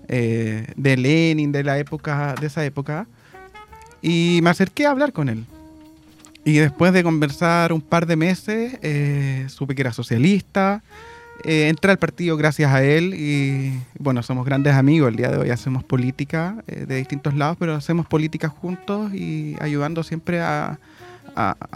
eh, 0.08 0.66
de 0.76 0.96
Lenin, 0.96 1.50
de 1.50 1.64
la 1.64 1.78
época, 1.78 2.34
de 2.40 2.46
esa 2.46 2.64
época, 2.64 3.06
y 4.02 4.40
me 4.42 4.50
acerqué 4.50 4.86
a 4.86 4.90
hablar 4.90 5.12
con 5.12 5.28
él. 5.28 5.44
Y 6.44 6.58
después 6.58 6.92
de 6.92 7.02
conversar 7.02 7.72
un 7.72 7.80
par 7.80 8.06
de 8.06 8.16
meses, 8.16 8.78
eh, 8.82 9.46
supe 9.48 9.74
que 9.74 9.82
era 9.82 9.92
socialista, 9.92 10.82
eh, 11.42 11.72
al 11.82 11.98
partido 11.98 12.36
gracias 12.36 12.72
a 12.72 12.82
él 12.82 13.14
y 13.14 13.72
bueno, 13.98 14.22
somos 14.22 14.46
grandes 14.46 14.74
amigos. 14.74 15.08
El 15.08 15.16
día 15.16 15.30
de 15.30 15.38
hoy 15.38 15.50
hacemos 15.50 15.84
política 15.84 16.62
eh, 16.66 16.86
de 16.86 16.96
distintos 16.96 17.34
lados, 17.34 17.56
pero 17.58 17.74
hacemos 17.74 18.06
política 18.06 18.48
juntos 18.48 19.12
y 19.12 19.56
ayudando 19.60 20.02
siempre 20.02 20.40
a, 20.40 20.78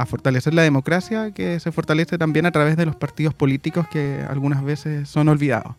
fortalecer 0.06 0.54
la 0.54 0.62
democracia, 0.62 1.32
que 1.32 1.58
se 1.58 1.72
fortalece 1.72 2.16
también 2.16 2.46
a 2.46 2.52
través 2.52 2.76
de 2.76 2.86
los 2.86 2.94
partidos 2.94 3.34
políticos 3.34 3.88
que 3.88 4.24
algunas 4.28 4.62
veces 4.62 5.08
son 5.08 5.28
olvidados. 5.28 5.74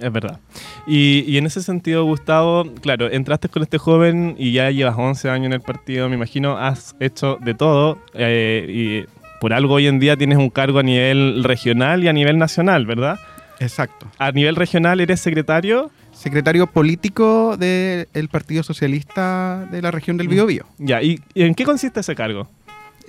Es 0.00 0.12
verdad. 0.12 0.40
Y, 0.86 1.36
en 1.36 1.46
ese 1.46 1.62
sentido, 1.62 2.04
Gustavo, 2.04 2.64
claro, 2.80 3.08
entraste 3.10 3.48
con 3.48 3.62
este 3.62 3.78
joven 3.78 4.34
y 4.36 4.52
ya 4.52 4.70
llevas 4.70 4.96
11 4.98 5.30
años 5.30 5.46
en 5.46 5.52
el 5.52 5.60
partido, 5.60 6.08
me 6.08 6.16
imagino, 6.16 6.58
has 6.58 6.96
hecho 6.98 7.38
de 7.40 7.54
todo 7.54 7.98
eh, 8.14 8.66
y 9.06 9.13
por 9.40 9.52
algo 9.52 9.74
hoy 9.74 9.86
en 9.86 9.98
día 9.98 10.16
tienes 10.16 10.38
un 10.38 10.50
cargo 10.50 10.78
a 10.78 10.82
nivel 10.82 11.44
regional 11.44 12.02
y 12.04 12.08
a 12.08 12.12
nivel 12.12 12.38
nacional, 12.38 12.86
¿verdad? 12.86 13.18
Exacto. 13.60 14.10
A 14.18 14.32
nivel 14.32 14.56
regional 14.56 15.00
eres 15.00 15.20
secretario. 15.20 15.90
Secretario 16.12 16.66
político 16.68 17.56
del 17.56 18.28
Partido 18.30 18.62
Socialista 18.62 19.66
de 19.70 19.82
la 19.82 19.90
región 19.90 20.16
del 20.16 20.28
Biobío. 20.28 20.64
Ya, 20.78 21.02
¿y, 21.02 21.20
en 21.34 21.54
qué 21.54 21.64
consiste 21.64 22.00
ese 22.00 22.14
cargo? 22.14 22.48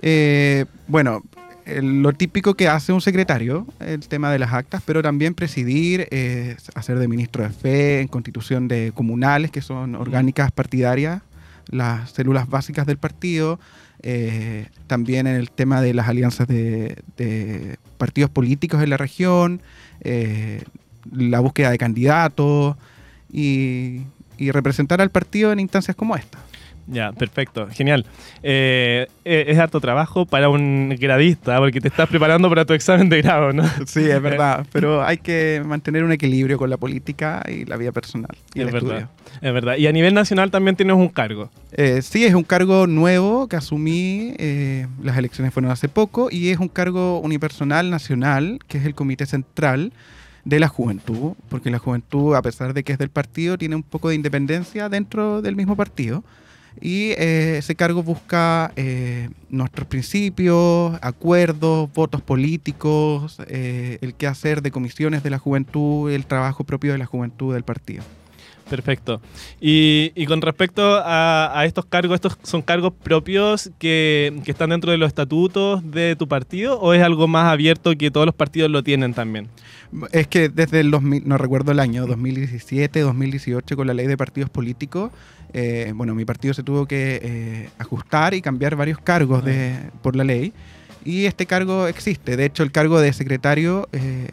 Eh, 0.02 0.66
bueno, 0.88 1.22
lo 1.66 2.14
típico 2.14 2.54
que 2.54 2.68
hace 2.68 2.94
un 2.94 3.02
secretario, 3.02 3.66
el 3.80 4.08
tema 4.08 4.32
de 4.32 4.40
las 4.40 4.54
actas, 4.54 4.82
pero 4.86 5.02
también 5.02 5.34
presidir, 5.34 6.08
eh, 6.12 6.58
hacer 6.76 7.00
de 7.00 7.08
ministro 7.08 7.44
de 7.44 7.50
fe 7.50 8.02
en 8.02 8.08
constitución 8.08 8.68
de 8.68 8.92
comunales, 8.94 9.52
que 9.52 9.62
son 9.62 9.96
orgánicas 9.96 10.52
partidarias, 10.52 11.22
las 11.70 12.12
células 12.12 12.48
básicas 12.50 12.86
del 12.86 12.98
partido, 12.98 13.60
eh, 14.08 14.68
también 14.86 15.26
en 15.26 15.36
el 15.36 15.50
tema 15.50 15.82
de 15.82 15.96
las 15.96 16.08
alianzas 16.08 16.48
de, 16.48 16.96
partidos 17.98 18.30
políticos 18.30 18.84
en 18.84 18.92
la 18.92 18.98
región, 18.98 19.62
eh, 20.02 20.62
la 21.12 21.40
búsqueda 21.40 21.72
de 21.72 21.80
candidatos 21.80 22.78
y, 23.34 24.04
representar 24.38 25.02
al 25.02 25.10
partido 25.10 25.52
en 25.52 25.60
instancias 25.60 25.96
como 25.96 26.16
esta. 26.16 26.38
Ya, 26.88 27.12
perfecto, 27.12 27.68
genial. 27.72 28.06
Eh, 28.44 29.08
es 29.24 29.58
harto 29.58 29.80
trabajo 29.80 30.26
para 30.26 30.50
un 30.50 30.96
gradista, 31.00 31.58
porque 31.58 31.82
te 31.82 31.88
estás 31.88 32.08
preparando 32.08 32.48
para 32.50 32.66
tu 32.66 32.74
examen 32.74 33.10
de 33.10 33.22
grado, 33.22 33.54
¿no? 33.54 33.64
Sí, 33.86 34.02
es 34.02 34.22
verdad, 34.22 34.66
pero 34.72 35.04
hay 35.04 35.18
que 35.18 35.62
mantener 35.66 36.04
un 36.04 36.12
equilibrio 36.12 36.58
con 36.58 36.70
la 36.70 36.78
política 36.78 37.44
y 37.50 37.66
la 37.66 37.78
vida 37.78 37.92
personal. 37.92 38.36
Y 38.54 38.62
es 38.62 38.72
verdad. 38.72 39.10
Es 39.42 39.54
verdad. 39.54 39.78
Y 39.78 39.88
a 39.88 39.92
nivel 39.92 40.14
nacional 40.14 40.52
también 40.52 40.76
tienes 40.76 40.96
un 40.96 41.10
cargo. 41.10 41.50
Eh, 41.72 42.02
sí, 42.02 42.26
es 42.26 42.34
un 42.34 42.44
cargo 42.44 42.88
nuevo 42.88 43.48
que 43.48 43.56
asumí. 43.56 44.34
Eh, 44.38 44.88
las 45.02 45.18
elecciones 45.18 45.54
fueron 45.54 45.72
hace 45.72 45.90
poco 45.90 46.30
y 46.32 46.50
es 46.50 46.60
un 46.60 46.70
cargo 46.70 47.20
unipersonal 47.20 47.90
nacional, 47.90 48.60
que 48.68 48.78
es 48.78 48.86
el 48.86 48.96
Comité 48.96 49.26
Central 49.26 49.92
de 50.46 50.60
la 50.60 50.68
Juventud, 50.68 51.34
porque 51.50 51.72
la 51.72 51.80
Juventud, 51.80 52.36
a 52.36 52.42
pesar 52.42 52.74
de 52.74 52.84
que 52.84 52.94
es 52.94 53.00
del 53.00 53.10
partido, 53.10 53.58
tiene 53.58 53.76
un 53.76 53.84
poco 53.84 54.10
de 54.10 54.16
independencia 54.16 54.90
dentro 54.90 55.42
del 55.42 55.56
mismo 55.56 55.76
partido. 55.76 56.24
Y 56.82 57.12
eh, 57.12 57.58
ese 57.60 57.76
cargo 57.76 58.04
busca 58.04 58.74
nuestros 59.50 59.88
principios, 59.88 60.98
acuerdos, 61.02 61.92
votos 61.94 62.22
políticos, 62.22 63.38
el 63.48 64.14
qué 64.16 64.28
hacer 64.28 64.62
de 64.62 64.72
comisiones 64.72 65.24
de 65.24 65.30
la 65.30 65.40
juventud, 65.40 66.12
el 66.12 66.26
trabajo 66.26 66.64
propio 66.64 66.92
de 66.92 66.98
la 66.98 67.06
juventud 67.06 67.54
del 67.54 67.64
partido. 67.64 68.04
Perfecto. 68.70 69.22
Y, 69.62 70.12
y 70.16 70.26
con 70.26 70.42
respecto 70.42 70.96
a, 70.96 71.58
a 71.58 71.66
estos 71.66 71.86
cargos, 71.86 72.16
¿estos 72.16 72.38
son 72.44 72.64
cargos 72.64 72.94
propios 72.94 73.72
que, 73.78 74.42
que 74.44 74.52
están 74.52 74.72
dentro 74.72 74.92
de 74.92 74.98
los 74.98 75.08
estatutos 75.08 75.92
de 75.92 76.16
tu 76.16 76.28
partido 76.28 76.80
o 76.80 76.94
es 76.94 77.04
algo 77.04 77.28
más 77.28 77.52
abierto 77.52 77.96
que 77.96 78.10
todos 78.10 78.26
los 78.26 78.34
partidos 78.34 78.72
lo 78.72 78.84
tienen 78.84 79.14
también? 79.14 79.50
Es 80.12 80.28
que 80.28 80.50
desde 80.50 80.80
el 80.80 80.90
2000, 80.90 81.28
no 81.28 81.38
recuerdo 81.38 81.72
el 81.72 81.80
año, 81.80 82.08
2017, 82.08 83.02
2018, 83.02 83.76
con 83.76 83.86
la 83.86 83.94
ley 83.94 84.08
de 84.08 84.18
partidos 84.18 84.50
políticos, 84.50 85.12
eh, 85.54 85.92
bueno, 85.96 86.14
mi 86.16 86.26
partido 86.26 86.54
se 86.54 86.64
tuvo 86.64 86.86
que 86.86 87.20
eh, 87.24 87.70
ajustar 87.78 88.34
y 88.34 88.42
cambiar 88.42 88.76
varios 88.76 89.00
cargos 89.00 89.44
de, 89.46 89.76
por 90.02 90.16
la 90.16 90.24
ley. 90.24 90.54
Y 91.04 91.26
este 91.26 91.46
cargo 91.46 91.88
existe. 91.88 92.36
De 92.38 92.46
hecho, 92.46 92.64
el 92.64 92.72
cargo 92.72 93.00
de 93.00 93.14
secretario 93.14 93.88
eh, 93.92 94.28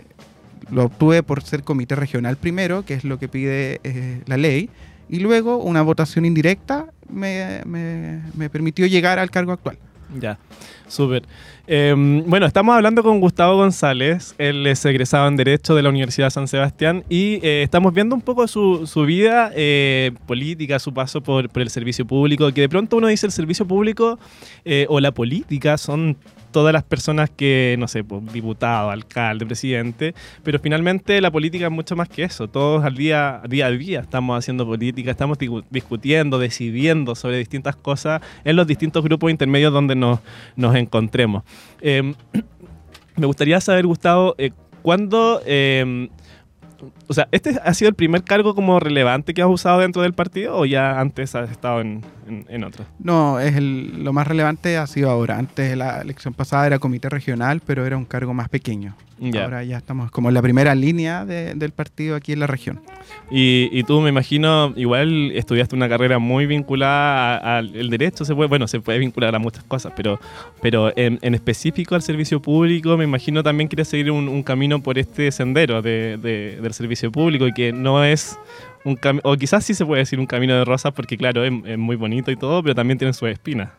lo 0.71 0.85
obtuve 0.85 1.23
por 1.23 1.43
ser 1.43 1.63
comité 1.65 1.95
regional 1.97 2.37
primero, 2.37 2.85
que 2.85 2.95
es 2.95 3.05
lo 3.05 3.19
que 3.19 3.29
pide 3.29 3.81
la 4.27 4.37
ley. 4.37 4.71
Y 5.09 5.19
luego 5.21 5.59
una 5.59 5.83
votación 5.83 6.25
indirecta 6.25 6.87
me, 7.11 7.61
me- 7.67 8.23
me 8.35 8.49
permitió 8.49 8.87
llegar 8.87 9.19
al 9.19 9.31
cargo 9.31 9.53
actual. 9.53 9.77
Ya, 10.19 10.39
súper. 10.93 11.23
Eh, 11.67 11.95
bueno, 12.27 12.47
estamos 12.47 12.75
hablando 12.75 13.03
con 13.03 13.21
Gustavo 13.21 13.57
González, 13.57 14.35
él 14.39 14.67
es 14.67 14.85
egresado 14.85 15.29
en 15.29 15.37
Derecho 15.37 15.75
de 15.75 15.83
la 15.83 15.89
Universidad 15.89 16.27
de 16.27 16.31
San 16.33 16.49
Sebastián 16.49 17.05
y 17.09 17.35
eh, 17.43 17.63
estamos 17.63 17.95
viendo 17.95 18.15
un 18.15 18.21
poco 18.21 18.47
su, 18.47 18.87
su 18.87 19.03
vida 19.03 19.51
eh, 19.55 20.13
política, 20.27 20.79
su 20.79 20.93
paso 20.93 21.23
por, 21.23 21.49
por 21.49 21.63
el 21.63 21.71
servicio 21.71 22.07
público, 22.07 22.53
que 22.53 22.63
de 22.63 22.69
pronto 22.69 22.97
uno 22.97 23.07
dice 23.07 23.27
el 23.27 23.33
servicio 23.33 23.67
público 23.67 24.19
eh, 24.65 24.87
o 24.89 25.01
la 25.01 25.13
política 25.13 25.79
son 25.79 26.17
todas 26.53 26.73
las 26.73 26.85
personas 26.85 27.31
que, 27.31 27.77
no 27.79 27.89
sé, 27.89 28.05
pues, 28.05 28.33
diputado, 28.33 28.91
alcalde, 28.91 29.47
presidente, 29.47 30.15
pero 30.45 30.59
finalmente 30.59 31.21
la 31.21 31.31
política 31.31 31.67
es 31.67 31.73
mucho 31.73 31.97
más 31.97 32.09
que 32.09 32.23
eso. 32.23 32.49
Todos 32.49 32.85
al 32.85 32.95
día, 32.95 33.43
día 33.49 33.67
a 33.67 33.71
día 33.71 34.01
estamos 34.01 34.39
haciendo 34.39 34.67
política, 34.67 35.11
estamos 35.11 35.39
discutiendo, 35.71 36.39
decidiendo 36.39 37.15
sobre 37.15 37.39
distintas 37.39 37.75
cosas 37.75 38.23
en 38.45 38.57
los 38.57 38.67
distintos 38.67 39.03
grupos 39.03 39.31
intermedios 39.31 39.73
donde 39.73 39.95
nos, 39.95 40.21
nos 40.55 40.77
encontremos. 40.77 41.43
Eh, 41.81 42.15
me 43.17 43.27
gustaría 43.27 43.61
saber, 43.61 43.87
Gustavo, 43.87 44.35
eh, 44.39 44.53
¿cuándo... 44.83 45.41
eh, 45.45 46.09
o 47.09 47.15
sea, 47.15 47.29
¿este 47.33 47.59
ha 47.65 47.75
sido 47.75 47.89
el 47.89 47.95
primer 47.95 48.23
cargo 48.25 48.55
como 48.55 48.79
relevante 48.81 49.35
que 49.35 49.43
has 49.43 49.49
usado 49.49 49.81
dentro 49.81 50.03
del 50.03 50.13
partido 50.15 50.57
o 50.57 50.65
ya 50.67 50.99
antes 51.01 51.35
has 51.35 51.51
estado 51.51 51.81
en, 51.81 52.03
en, 52.29 52.45
en 52.49 52.65
otro? 52.65 52.85
No, 52.99 53.39
es 53.41 53.57
el- 53.57 54.05
lo 54.05 54.13
más 54.13 54.27
relevante 54.27 54.77
ha 54.79 54.87
sido 54.87 55.11
ahora. 55.11 55.39
Antes 55.39 55.71
de 55.71 55.77
la 55.77 56.01
elección 56.01 56.35
pasada 56.35 56.67
era 56.67 56.79
comité 56.79 57.09
regional, 57.09 57.61
pero 57.67 57.85
era 57.87 57.97
un 57.97 58.05
cargo 58.05 58.33
más 58.35 58.49
pequeño. 58.49 58.97
Ya. 59.21 59.45
Ahora 59.45 59.63
ya 59.63 59.77
estamos 59.77 60.11
como 60.11 60.29
en 60.31 60.35
la 60.35 60.43
primera 60.43 60.75
línea 60.75 61.25
de- 61.25 61.55
del 61.55 61.71
partido 61.71 62.17
aquí 62.17 62.33
en 62.33 62.41
la 62.41 62.49
región. 62.49 62.81
Y, 63.31 63.69
y 63.71 63.85
tú 63.85 64.01
me 64.01 64.09
imagino, 64.09 64.73
igual 64.75 65.31
estudiaste 65.33 65.77
una 65.77 65.89
carrera 65.89 66.19
muy 66.19 66.47
vinculada 66.47 67.37
al 67.59 67.91
derecho, 67.91 68.25
se 68.25 68.35
puede, 68.35 68.49
bueno, 68.49 68.67
se 68.67 68.81
puede 68.81 68.99
vincular 68.99 69.35
a 69.35 69.39
muchas 69.39 69.63
cosas, 69.65 69.93
pero, 69.95 70.19
pero 70.61 70.93
en, 70.97 71.19
en 71.23 71.35
específico 71.35 71.95
al 71.95 72.03
servicio 72.03 72.43
público, 72.43 72.97
me 72.97 73.05
imagino 73.05 73.43
también 73.45 73.69
quieres 73.69 73.89
seguir 73.89 74.11
un, 74.11 74.29
un 74.29 74.43
camino 74.43 74.83
por 74.83 74.99
este 74.99 75.31
sendero 75.31 75.83
de- 75.83 76.17
de- 76.17 76.59
del 76.61 76.73
servicio 76.75 77.02
público 77.11 77.47
y 77.47 77.53
que 77.53 77.73
no 77.73 78.05
es 78.05 78.39
un 78.85 78.97
camino, 78.97 79.23
o 79.25 79.37
quizás 79.37 79.65
sí 79.65 79.75
se 79.75 79.85
puede 79.87 80.01
decir 80.01 80.19
un 80.21 80.27
camino 80.27 80.55
de 80.55 80.65
rosas 80.65 80.93
porque 80.93 81.17
claro, 81.17 81.45
es, 81.45 81.53
es 81.67 81.79
muy 81.79 81.97
bonito 81.97 82.31
y 82.31 82.37
todo, 82.37 82.63
pero 82.63 82.75
también 82.75 82.99
tiene 82.99 83.13
sus 83.13 83.29
espinas. 83.29 83.71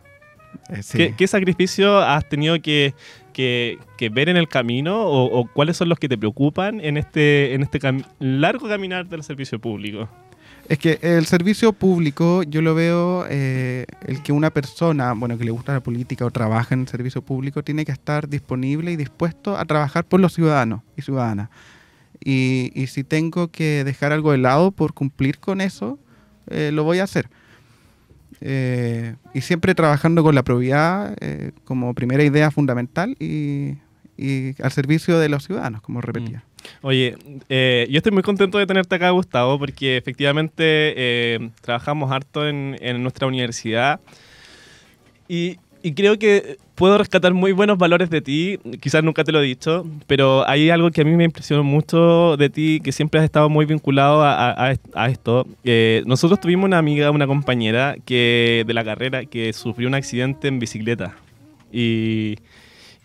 Eh, 0.70 0.84
sí. 0.84 0.98
¿Qué, 0.98 1.14
qué 1.18 1.28
sacrificio 1.28 1.98
has 2.00 2.28
tenido 2.30 2.62
que, 2.62 2.94
que- 3.34 3.80
que 3.98 4.10
ver 4.10 4.30
en 4.30 4.38
el 4.38 4.48
camino 4.48 5.02
o, 5.04 5.26
o 5.40 5.48
cuáles 5.48 5.78
son 5.78 5.90
los 5.90 5.98
que 6.00 6.08
te 6.08 6.18
preocupan 6.18 6.80
en 6.80 6.98
este, 6.98 7.54
en 7.54 7.64
este 7.64 7.80
cam- 7.80 8.06
largo 8.20 8.68
caminar 8.68 9.08
del 9.08 9.24
servicio 9.24 9.60
público? 9.60 10.08
Es 10.70 10.78
que 10.78 10.98
el 11.02 11.26
servicio 11.26 11.74
público, 11.74 12.44
yo 12.44 12.62
lo 12.62 12.74
veo, 12.74 13.26
eh, 13.30 13.86
el 14.08 14.24
que 14.24 14.32
una 14.32 14.50
persona, 14.50 15.12
bueno, 15.14 15.38
que 15.38 15.44
le 15.44 15.52
gusta 15.52 15.74
la 15.74 15.82
política 15.82 16.24
o 16.24 16.32
trabaja 16.32 16.74
en 16.74 16.82
el 16.82 16.88
servicio 16.88 17.22
público, 17.22 17.64
tiene 17.64 17.84
que 17.84 17.92
estar 17.92 18.30
disponible 18.30 18.92
y 18.92 18.96
dispuesto 18.96 19.58
a 19.58 19.66
trabajar 19.66 20.06
por 20.06 20.22
los 20.22 20.34
ciudadanos 20.34 20.82
y 20.96 21.02
ciudadanas. 21.02 21.50
Y, 22.24 22.72
y 22.74 22.88
si 22.88 23.04
tengo 23.04 23.50
que 23.50 23.84
dejar 23.84 24.12
algo 24.12 24.32
de 24.32 24.38
lado 24.38 24.72
por 24.72 24.94
cumplir 24.94 25.40
con 25.40 25.62
eso, 25.62 26.00
eh, 26.50 26.72
lo 26.72 26.84
voy 26.84 27.00
a 27.00 27.04
hacer. 27.04 27.30
Eh, 28.42 29.16
y 29.34 29.42
siempre 29.42 29.76
trabajando 29.76 30.24
con 30.24 30.36
la 30.36 30.44
probidad 30.44 31.16
eh, 31.22 31.52
como 31.64 31.94
primera 31.94 32.24
idea 32.24 32.52
fundamental 32.52 33.16
y, 33.20 33.78
y 34.18 34.62
al 34.62 34.72
servicio 34.72 35.18
de 35.20 35.30
los 35.30 35.46
ciudadanos, 35.46 35.82
como 35.82 36.02
repetía. 36.02 36.44
Oye, 36.82 37.16
eh, 37.50 37.88
yo 37.90 37.98
estoy 37.98 38.12
muy 38.12 38.24
contento 38.24 38.58
de 38.58 38.66
tenerte 38.66 38.96
acá, 38.96 39.10
Gustavo, 39.10 39.60
porque 39.60 39.98
efectivamente 39.98 40.64
eh, 40.66 41.50
trabajamos 41.62 42.12
harto 42.12 42.48
en, 42.48 42.78
en 42.80 43.02
nuestra 43.04 43.28
universidad 43.28 44.00
y, 45.28 45.58
y 45.84 45.94
creo 45.94 46.18
que 46.18 46.58
puedo 46.76 46.98
rescatar 46.98 47.34
muy 47.34 47.52
buenos 47.52 47.78
valores 47.78 48.10
de 48.10 48.22
ti. 48.22 48.58
Quizás 48.82 49.04
nunca 49.04 49.24
te 49.24 49.32
lo 49.32 49.42
he 49.42 49.46
dicho, 49.46 49.86
pero 50.08 50.48
hay 50.50 50.70
algo 50.70 50.90
que 50.90 51.02
a 51.02 51.04
mí 51.04 51.12
me 51.12 51.26
impresionó 51.26 51.64
mucho 51.64 52.36
de 52.38 52.50
ti, 52.50 52.80
que 52.84 52.92
siempre 52.92 53.20
has 53.20 53.26
estado 53.26 53.50
muy 53.50 53.66
vinculado 53.66 54.24
a, 54.24 54.34
a- 54.52 54.66
a 54.68 54.72
est- 54.72 54.86
a 54.96 55.10
esto. 55.10 55.46
Eh, 55.64 56.02
nosotros 56.06 56.40
tuvimos 56.40 56.66
una 56.66 56.78
amiga, 56.80 57.12
una 57.12 57.28
compañera 57.28 57.96
que 58.06 58.64
de 58.66 58.74
la 58.74 58.84
carrera 58.84 59.26
que 59.26 59.54
sufrió 59.54 59.88
un 59.88 59.96
accidente 59.96 60.48
en 60.48 60.58
bicicleta. 60.60 61.16
Y, 61.72 62.38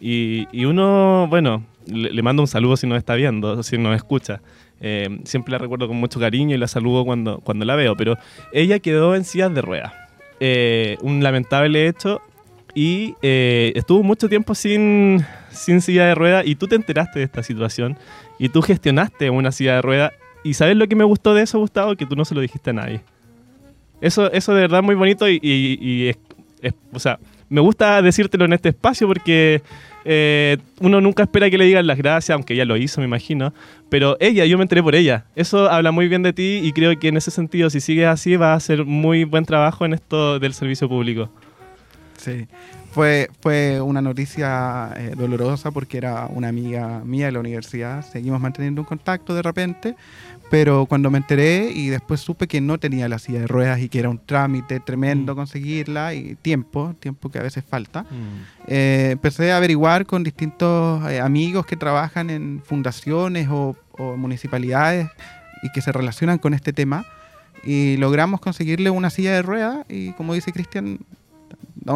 y, 0.01 0.47
y 0.53 0.65
uno, 0.65 1.27
bueno, 1.29 1.65
le, 1.87 2.11
le 2.13 2.23
mando 2.23 2.43
un 2.43 2.49
saludo 2.49 2.77
si 2.77 2.87
nos 2.87 2.99
está 2.99 3.15
viendo, 3.15 3.63
si 3.63 3.77
nos 3.79 3.97
escucha. 3.97 4.41
Eh, 4.81 5.19
siempre 5.25 5.51
la 5.53 5.59
recuerdo 5.59 5.89
con 5.89 5.97
mucho 5.97 6.21
cariño 6.21 6.55
y 6.55 6.59
la 6.59 6.69
saludo 6.69 7.05
cuando, 7.05 7.39
cuando 7.41 7.65
la 7.65 7.75
veo, 7.75 7.97
pero 7.97 8.17
ella 8.53 8.79
quedó 8.79 9.17
en 9.17 9.25
sillas 9.25 9.53
de 9.53 9.63
ruedas. 9.63 9.93
Eh, 10.41 10.97
un 11.01 11.21
lamentable 11.25 11.89
hecho 11.89 12.21
y 12.81 13.17
eh, 13.23 13.73
estuvo 13.75 14.05
mucho 14.05 14.29
tiempo 14.29 14.55
sin, 14.55 15.25
sin 15.51 15.81
silla 15.81 16.07
de 16.07 16.15
ruedas 16.15 16.47
y 16.47 16.55
tú 16.55 16.69
te 16.69 16.77
enteraste 16.77 17.19
de 17.19 17.25
esta 17.25 17.43
situación 17.43 17.97
y 18.39 18.51
tú 18.51 18.63
gestionaste 18.63 19.31
una 19.31 19.51
silla 19.51 19.75
de 19.75 19.83
ruedas 19.83 20.13
y 20.45 20.55
¿sabes 20.55 20.77
lo 20.77 20.87
que 20.87 20.95
me 20.95 21.03
gustó 21.03 21.35
de 21.35 21.43
eso, 21.43 21.59
Gustavo? 21.59 21.97
Que 21.97 22.07
tú 22.07 22.15
no 22.15 22.25
se 22.25 22.37
lo 22.37 22.41
dijiste 22.41 22.71
a 22.71 22.75
nadie. 22.75 23.01
Eso, 24.01 24.31
eso 24.31 24.55
de 24.55 24.61
verdad 24.61 24.79
es 24.79 24.87
muy 24.87 24.95
bonito 24.95 25.29
y, 25.29 25.41
y- 25.43 25.79
y 25.81 26.09
es, 26.11 26.19
es- 26.63 26.75
o 26.93 27.01
sea, 27.01 27.19
me 27.49 27.61
gusta 27.61 28.01
decírtelo 28.01 28.45
en 28.45 28.53
este 28.53 28.69
espacio 28.69 29.09
porque 29.09 29.61
eh, 30.05 30.59
uno 30.79 31.01
nunca 31.01 31.25
espera 31.25 31.51
que 31.51 31.59
le 31.59 31.65
digan 31.65 31.85
las 31.85 31.99
gracias, 31.99 32.33
aunque 32.37 32.55
ella 32.55 32.65
lo 32.65 32.77
hizo, 32.77 33.01
me 33.01 33.09
imagino. 33.09 33.53
Pero 33.89 34.17
ella, 34.21 34.45
yo 34.45 34.57
me 34.57 34.63
enteré 34.63 34.85
por 34.85 34.95
ella. 34.95 35.25
Eso 35.35 35.69
habla 35.69 35.91
muy 35.91 36.07
bien 36.07 36.23
de 36.23 36.33
ti 36.33 36.61
y 36.63 36.73
creo 36.73 36.97
que 36.97 37.09
en 37.09 37.17
ese 37.17 37.33
sentido, 37.33 37.71
si 37.71 37.81
sigues 37.81 38.07
así, 38.07 38.37
vas 38.37 38.51
a 38.51 38.55
hacer 38.55 38.85
muy 38.85 39.25
buen 39.25 39.45
trabajo 39.45 39.85
en 39.85 39.95
esto 39.95 40.39
del 40.39 40.55
servicio 40.55 40.89
público. 40.89 41.29
Sí. 42.19 42.47
Fue, 42.93 43.31
fue 43.41 43.81
una 43.81 44.01
noticia 44.03 44.93
eh, 44.97 45.13
dolorosa 45.17 45.71
porque 45.71 45.99
era 45.99 46.27
una 46.27 46.49
amiga 46.49 47.01
mía 47.05 47.27
de 47.27 47.33
la 47.33 47.41
universidad. 47.41 48.05
Seguimos 48.05 48.41
manteniendo 48.41 48.81
un 48.81 48.87
contacto 48.87 49.35
de 49.35 49.43
repente, 49.43 49.95
pero 50.51 50.87
cuando 50.87 51.11
me 51.11 51.19
enteré 51.19 51.71
y 51.71 51.89
después 51.89 52.21
supe 52.21 52.49
que 52.49 52.61
no 52.61 52.79
tenía 52.79 53.09
la 53.09 53.19
silla 53.19 53.41
de 53.41 53.47
ruedas 53.47 53.81
y 53.81 53.89
que 53.89 53.99
era 54.01 54.09
un 54.09 54.19
trámite 54.19 54.81
tremendo 54.81 55.35
Mm. 55.35 55.37
conseguirla 55.37 56.15
y 56.15 56.35
tiempo, 56.37 56.95
tiempo 56.99 57.31
que 57.31 57.39
a 57.39 57.43
veces 57.43 57.63
falta, 57.65 58.05
eh, 58.67 59.11
empecé 59.13 59.53
a 59.53 59.59
averiguar 59.59 60.07
con 60.07 60.25
distintos 60.25 61.09
eh, 61.11 61.21
amigos 61.21 61.67
que 61.67 61.77
trabajan 61.77 62.31
en 62.31 62.63
fundaciones 62.65 63.49
o, 63.51 63.77
o 63.93 64.17
municipalidades 64.17 65.09
y 65.63 65.71
que 65.71 65.83
se 65.83 65.93
relacionan 65.93 66.39
con 66.39 66.55
este 66.55 66.73
tema 66.73 67.05
y 67.63 67.97
logramos 67.99 68.41
conseguirle 68.41 68.89
una 68.91 69.11
silla 69.11 69.33
de 69.35 69.43
ruedas 69.43 69.85
y 69.89 70.13
como 70.13 70.33
dice 70.35 70.53
Cristian, 70.53 71.01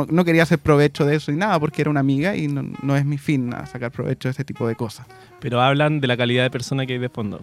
no, 0.09 0.24
quería 0.24 0.42
hacer 0.42 0.59
provecho 0.59 1.05
de 1.05 1.16
eso 1.16 1.33
y 1.33 1.37
nada 1.37 1.59
porque 1.61 1.83
era 1.83 1.90
una 1.90 2.00
amiga 2.00 2.37
y 2.37 2.48
no, 2.48 2.64
no 2.83 2.96
es 2.96 3.05
mi 3.05 3.18
fin 3.18 3.52
sacar 3.70 3.90
provecho 3.90 4.28
de 4.28 4.33
ese 4.33 4.44
tipo 4.44 4.66
de 4.66 4.74
cosas. 4.74 5.07
Pero 5.40 5.61
hablan 5.61 6.00
de 6.00 6.07
la 6.07 6.16
calidad 6.16 6.44
de 6.44 6.50
persona 6.50 6.87
que 6.87 6.94
hay 6.94 6.98
de 6.98 7.09
fondo. 7.09 7.40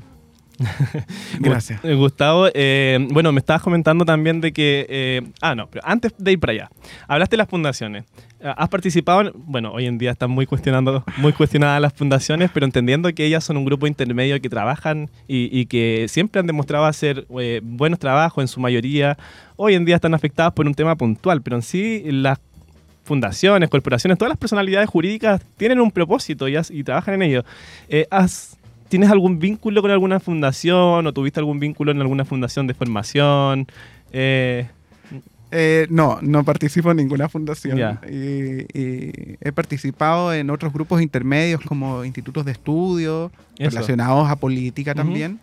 Gracias. 1.39 1.81
Gu- 1.83 1.95
Gustavo, 1.97 2.47
eh, 2.53 2.97
bueno, 3.11 3.31
me 3.31 3.39
estabas 3.39 3.61
comentando 3.61 4.05
también 4.05 4.41
de 4.41 4.51
que... 4.51 4.85
eh, 4.89 5.21
ah, 5.41 5.55
no, 5.55 5.67
pero 5.67 5.83
antes 5.85 6.13
de 6.17 6.31
ir 6.33 6.39
para 6.39 6.53
allá, 6.53 6.69
hablaste 7.07 7.33
de 7.35 7.37
las 7.37 7.49
fundaciones. 7.49 8.05
Ah, 8.43 8.51
Has 8.57 8.69
participado, 8.69 9.21
en- 9.21 9.31
bueno, 9.35 9.71
hoy 9.71 9.85
en 9.85 9.97
día 9.97 10.11
están 10.11 10.31
muy, 10.31 10.45
cuestionando, 10.45 11.03
muy 11.17 11.33
cuestionadas 11.33 11.81
las 11.81 11.93
fundaciones, 11.93 12.49
pero 12.53 12.65
entendiendo 12.65 13.13
que 13.13 13.25
ellas 13.25 13.43
son 13.43 13.57
un 13.57 13.65
grupo 13.65 13.87
intermedio 13.87 14.39
que 14.41 14.49
trabajan 14.49 15.09
y, 15.27 15.49
y 15.57 15.65
que 15.65 16.05
siempre 16.09 16.39
han 16.39 16.47
demostrado 16.47 16.85
hacer 16.85 17.25
eh, 17.39 17.61
buenos 17.63 17.99
trabajos 17.99 18.41
en 18.41 18.47
su 18.47 18.59
mayoría, 18.59 19.17
hoy 19.55 19.75
en 19.75 19.85
día 19.85 19.95
están 19.95 20.13
afectadas 20.13 20.53
por 20.53 20.65
un 20.67 20.73
tema 20.73 20.95
puntual, 20.95 21.41
pero 21.41 21.55
en 21.57 21.61
sí 21.61 22.03
las 22.05 22.39
fundaciones, 23.03 23.69
corporaciones, 23.69 24.17
todas 24.19 24.29
las 24.29 24.37
personalidades 24.37 24.87
jurídicas 24.87 25.41
tienen 25.57 25.79
un 25.79 25.89
propósito 25.91 26.47
y, 26.47 26.55
has- 26.55 26.69
y 26.69 26.83
trabajan 26.83 27.15
en 27.15 27.21
ello. 27.23 27.43
Eh, 27.87 28.05
has- 28.11 28.55
¿Tienes 28.89 29.09
algún 29.09 29.39
vínculo 29.39 29.81
con 29.81 29.91
alguna 29.91 30.19
fundación 30.19 31.07
o 31.07 31.13
tuviste 31.13 31.39
algún 31.39 31.59
vínculo 31.59 31.91
en 31.91 32.01
alguna 32.01 32.25
fundación 32.25 32.67
de 32.67 32.73
formación? 32.73 33.67
Eh, 34.11 34.67
Eh, 35.51 35.87
no, 35.89 36.19
no 36.21 36.43
participo 36.43 36.91
en 36.91 36.97
ninguna 36.97 37.27
fundación. 37.27 37.75
Ya. 37.75 37.99
Y, 38.07 38.65
y 38.79 39.11
he 39.41 39.51
participado 39.51 40.31
en 40.31 40.51
otros 40.51 40.71
grupos 40.71 41.01
intermedios 41.01 41.61
como 41.61 42.05
institutos 42.05 42.45
de 42.45 42.51
estudio 42.51 43.31
Eso. 43.57 43.71
relacionados 43.71 44.29
a 44.29 44.35
política 44.35 44.93
también. 44.93 45.39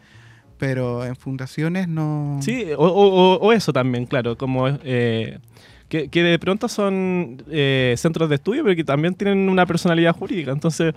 pero 0.58 1.04
en 1.04 1.16
fundaciones 1.16 1.86
no... 1.88 2.38
Sí, 2.40 2.64
o, 2.78 2.86
o- 2.86 3.38
o 3.40 3.52
eso 3.52 3.72
también, 3.72 4.06
claro, 4.06 4.38
como 4.38 4.68
eh, 4.84 5.38
que, 5.88 6.08
que 6.08 6.22
de 6.22 6.38
pronto 6.38 6.68
son 6.68 7.42
eh, 7.50 7.94
centros 7.98 8.28
de 8.30 8.36
estudio, 8.36 8.62
pero 8.62 8.76
que 8.76 8.84
también 8.84 9.14
tienen 9.14 9.48
una 9.50 9.66
personalidad 9.66 10.14
jurídica. 10.14 10.52
Entonces, 10.52 10.94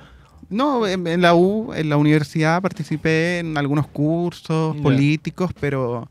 No, 0.49 0.87
en, 0.87 1.05
en 1.07 1.21
la 1.21 1.35
U, 1.35 1.73
en 1.73 1.89
la 1.89 1.97
universidad 1.97 2.61
participé 2.61 3.39
en 3.39 3.57
algunos 3.57 3.87
cursos 3.87 4.75
políticos, 4.77 5.51
pero... 5.59 6.09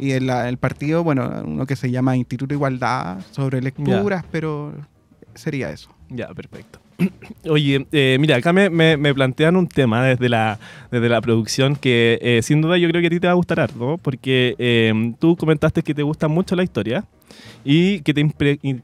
Y 0.00 0.12
en 0.12 0.26
la- 0.28 0.48
el 0.48 0.58
partido, 0.58 1.02
bueno, 1.02 1.28
uno 1.44 1.66
que 1.66 1.74
se 1.74 1.90
llama 1.90 2.16
Instituto 2.16 2.54
Igualdad, 2.54 3.18
sobre 3.32 3.60
lecturas, 3.60 4.24
pero 4.30 4.72
sería 5.34 5.70
eso. 5.72 5.90
ya, 6.08 6.28
perfecto. 6.34 6.78
Oye, 7.48 7.84
eh, 7.92 8.16
mira, 8.20 8.36
acá 8.36 8.52
me, 8.52 8.70
me- 8.70 8.96
me 8.96 9.12
plantean 9.14 9.56
un 9.56 9.66
tema 9.66 10.04
desde 10.04 10.28
la, 10.28 10.58
desde 10.92 11.08
la 11.08 11.20
producción 11.20 11.74
que 11.76 12.18
eh, 12.22 12.42
sin 12.42 12.60
duda 12.60 12.76
yo 12.78 12.88
creo 12.88 13.00
que 13.00 13.08
a 13.08 13.10
ti 13.10 13.18
te 13.20 13.26
va 13.26 13.32
a 13.32 13.36
gustar 13.36 13.58
harto, 13.60 13.98
porque 14.02 14.54
eh, 14.58 14.92
tú 15.18 15.36
comentaste 15.36 15.82
que 15.82 15.94
te 15.94 16.02
gusta 16.04 16.28
mucho 16.28 16.54
la 16.54 16.62
historia 16.62 17.04
y 17.64 18.00
que 18.00 18.14
te, 18.14 18.24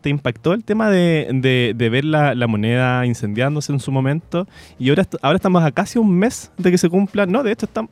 te 0.01 0.09
impactó 0.11 0.53
el 0.53 0.65
tema 0.65 0.91
de, 0.91 1.29
de- 1.77 1.89
ver 1.91 2.05
la, 2.05 2.35
la 2.35 2.47
moneda 2.47 3.05
incendiándose 3.07 3.73
en 3.73 3.81
su 3.81 3.93
momento. 3.93 4.47
Y 4.79 4.91
ahora, 4.91 5.07
ahora 5.23 5.37
estamos 5.37 5.63
a 5.63 5.71
casi 5.73 5.99
un 5.99 6.17
mes 6.19 6.51
de 6.59 6.71
que 6.71 6.79
se 6.79 6.89
cumpla, 6.89 7.27
no, 7.27 7.43
de 7.43 7.53
hecho 7.53 7.67
estamos... 7.67 7.91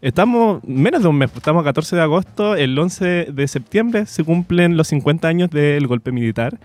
Estamos 0.00 0.64
menos 0.64 1.00
de 1.02 1.06
un 1.08 1.16
mes, 1.16 1.30
pues, 1.30 1.36
estamos 1.38 1.60
a 1.60 1.64
14 1.66 1.94
de 1.94 2.02
agosto, 2.02 2.56
el 2.56 2.76
11 2.76 3.28
de 3.32 3.46
septiembre 3.46 4.04
se 4.06 4.24
cumplen 4.24 4.76
los 4.76 4.88
50 4.88 5.28
años 5.28 5.48
del 5.50 5.86
golpe 5.86 6.10
militar. 6.10 6.58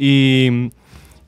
Y, 0.00 0.70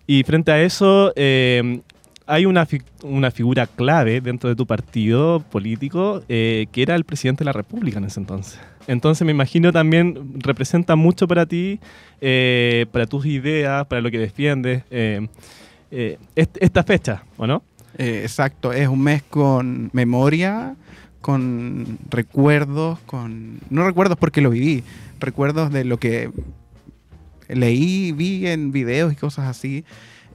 y 0.05 0.25
frente 0.25 0.51
a 0.51 0.61
eso 0.61 1.13
eh, 1.15 1.81
hay 2.27 2.47
una, 2.47 2.65
fi- 2.67 2.83
una 3.03 3.31
figura 3.31 3.67
clave 3.67 4.21
dentro 4.21 4.49
de 4.49 4.57
tu 4.57 4.67
partido 4.67 5.41
político 5.41 6.23
eh, 6.29 6.67
que 6.73 6.83
era 6.83 6.95
el 6.95 7.05
presidente 7.05 7.41
de 7.41 7.47
la 7.47 7.53
República 7.53 7.99
en 7.99 8.05
ese 8.05 8.21
entonces. 8.21 8.59
Entonces 8.87 9.25
me 9.25 9.31
imagino 9.33 9.73
también 9.73 10.35
representa 10.41 10.97
mucho 10.97 11.27
para 11.29 11.47
ti, 11.47 11.81
eh, 12.21 12.87
para 12.93 13.07
tus 13.07 13.27
ideas, 13.27 13.87
para 13.87 14.01
lo 14.01 14.11
que 14.11 14.19
defiendes, 14.19 14.85
eh, 14.91 15.27
eh, 15.91 16.19
est- 16.35 16.57
esta 16.61 16.83
fecha, 16.83 17.25
¿o 17.37 17.47
no? 17.47 17.63
Exacto, 17.97 18.73
es 18.73 18.89
un 18.89 19.01
mes 19.03 19.23
con 19.23 19.91
memoria, 19.93 20.75
con 21.21 21.99
recuerdos, 22.11 22.99
con... 23.07 23.61
No 23.71 23.87
recuerdos 23.87 24.19
porque 24.19 24.41
lo 24.41 24.51
viví, 24.51 24.83
recuerdos 25.21 25.73
de 25.73 25.85
lo 25.85 25.99
que 25.99 26.31
leí, 27.49 28.13
vi 28.13 28.47
en 28.47 28.73
videos 28.73 29.13
y 29.13 29.17
cosas 29.17 29.47
así, 29.47 29.85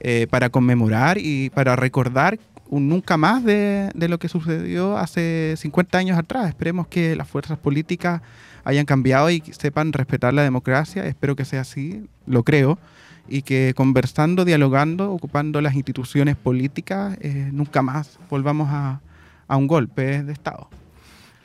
eh, 0.00 0.26
para 0.30 0.50
conmemorar 0.50 1.18
y 1.18 1.50
para 1.50 1.76
recordar 1.76 2.38
un 2.68 2.88
nunca 2.88 3.16
más 3.16 3.44
de, 3.44 3.90
de 3.94 4.08
lo 4.08 4.18
que 4.18 4.28
sucedió 4.28 4.96
hace 4.96 5.54
50 5.56 5.98
años 5.98 6.18
atrás. 6.18 6.48
Esperemos 6.48 6.86
que 6.86 7.16
las 7.16 7.28
fuerzas 7.28 7.58
políticas 7.58 8.22
hayan 8.64 8.86
cambiado 8.86 9.30
y 9.30 9.42
sepan 9.50 9.92
respetar 9.92 10.32
la 10.32 10.42
democracia. 10.42 11.04
Espero 11.06 11.36
que 11.36 11.44
sea 11.44 11.62
así, 11.62 12.08
lo 12.26 12.44
creo. 12.44 12.78
Y 13.28 13.42
que 13.42 13.74
conversando, 13.76 14.44
dialogando, 14.44 15.12
ocupando 15.12 15.60
las 15.60 15.74
instituciones 15.74 16.36
políticas, 16.36 17.16
eh, 17.20 17.50
nunca 17.52 17.82
más 17.82 18.18
volvamos 18.28 18.68
a, 18.70 19.00
a 19.46 19.56
un 19.56 19.66
golpe 19.66 20.22
de 20.22 20.32
Estado. 20.32 20.68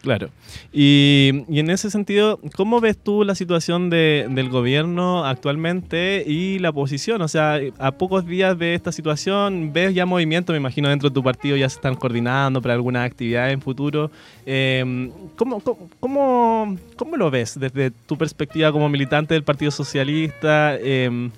Claro. 0.06 0.30
Y, 0.72 1.44
en 1.50 1.70
ese 1.72 1.90
sentido, 1.90 2.40
¿cómo 2.56 2.80
ves 2.80 2.96
tú 2.96 3.24
la 3.24 3.34
situación 3.34 3.90
de- 3.90 4.28
del 4.30 4.50
gobierno 4.50 5.26
actualmente 5.26 6.24
y 6.28 6.60
la 6.60 6.70
oposición? 6.70 7.24
O 7.24 7.28
sea, 7.28 7.60
a 7.80 7.92
pocos 7.92 8.28
días 8.28 8.56
de 8.60 8.76
esta 8.76 8.92
situación, 8.92 9.74
¿ves 9.74 9.96
ya 9.96 10.06
movimiento? 10.06 10.54
Me 10.54 10.60
imagino 10.60 10.90
dentro 10.90 11.10
de 11.10 11.14
tu 11.16 11.24
partido 11.24 11.58
ya 11.58 11.68
se 11.68 11.78
están 11.78 11.96
coordinando 11.96 12.62
para 12.62 12.76
algunas 12.76 13.04
actividades 13.04 13.54
en 13.56 13.62
futuro. 13.62 14.12
Eh, 14.46 15.10
¿cómo, 15.36 15.60
cómo, 16.00 16.78
cómo, 16.96 17.18
lo 17.18 17.32
ves 17.32 17.60
desde 17.60 17.90
tu 17.90 18.16
perspectiva 18.16 18.72
como 18.72 18.88
militante 18.88 19.34
del 19.34 19.44
Partido 19.44 19.72
Socialista? 19.72 20.76
Eh, 20.80 21.32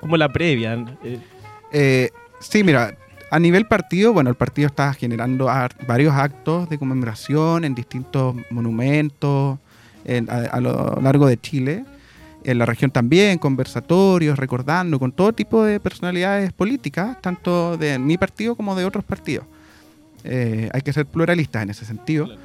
¿Cómo 0.00 0.16
la 0.16 0.28
previa? 0.32 0.84
Eh, 1.02 1.18
Eh, 1.72 2.10
sí, 2.38 2.62
mira, 2.62 2.96
a 3.30 3.38
nivel 3.38 3.66
partido, 3.66 4.12
bueno, 4.12 4.30
el 4.30 4.36
partido 4.36 4.66
está 4.68 4.92
generando 4.94 5.48
ar- 5.48 5.74
varios 5.86 6.14
actos 6.14 6.68
de 6.68 6.78
conmemoración 6.78 7.64
en 7.64 7.74
distintos 7.74 8.36
monumentos 8.50 9.58
en- 10.04 10.30
a, 10.30 10.36
a 10.44 10.60
lo 10.60 11.00
largo 11.02 11.26
de 11.26 11.36
Chile. 11.40 11.84
En 12.44 12.58
la 12.58 12.66
región 12.66 12.92
también, 12.92 13.38
conversatorios, 13.38 14.38
recordando 14.38 15.00
con 15.00 15.10
todo 15.10 15.32
tipo 15.32 15.64
de 15.64 15.80
personalidades 15.80 16.52
políticas, 16.52 17.20
tanto 17.20 17.76
de 17.76 17.98
mi 17.98 18.16
partido 18.18 18.54
como 18.54 18.76
de 18.76 18.84
otros 18.84 19.02
partidos. 19.04 19.46
Eh, 20.22 20.68
hay 20.72 20.80
que 20.82 20.92
ser 20.92 21.06
pluralistas 21.06 21.64
en 21.64 21.70
ese 21.70 21.84
sentido. 21.84 22.26
Claro. 22.26 22.40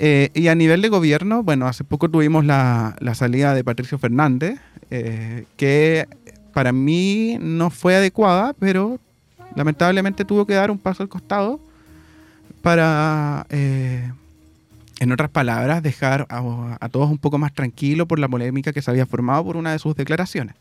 Eh, 0.00 0.30
y 0.34 0.48
a 0.48 0.54
nivel 0.54 0.82
de 0.82 0.90
gobierno, 0.90 1.42
bueno, 1.42 1.66
hace 1.66 1.82
poco 1.82 2.08
tuvimos 2.10 2.44
la, 2.44 2.94
la 3.00 3.14
salida 3.14 3.54
de 3.54 3.64
Patricio 3.64 3.98
Fernández, 3.98 4.60
eh, 4.90 5.44
que 5.56 6.06
para 6.52 6.72
mí 6.72 7.38
no 7.40 7.70
fue 7.70 7.96
adecuada, 7.96 8.54
pero 8.58 9.00
lamentablemente 9.54 10.24
tuvo 10.24 10.46
que 10.46 10.54
dar 10.54 10.70
un 10.70 10.78
paso 10.78 11.02
al 11.02 11.08
costado 11.08 11.60
para, 12.62 13.46
eh, 13.50 14.10
en 15.00 15.12
otras 15.12 15.30
palabras, 15.30 15.82
dejar 15.82 16.26
a, 16.28 16.88
todos 16.90 17.10
un 17.10 17.18
poco 17.18 17.38
más 17.38 17.52
tranquilos 17.54 18.06
por 18.06 18.18
la 18.18 18.28
polémica 18.28 18.72
que 18.72 18.82
se 18.82 18.90
había 18.90 19.06
formado 19.06 19.44
por 19.44 19.56
una 19.56 19.72
de 19.72 19.78
sus 19.78 19.94
declaraciones. 19.94 20.54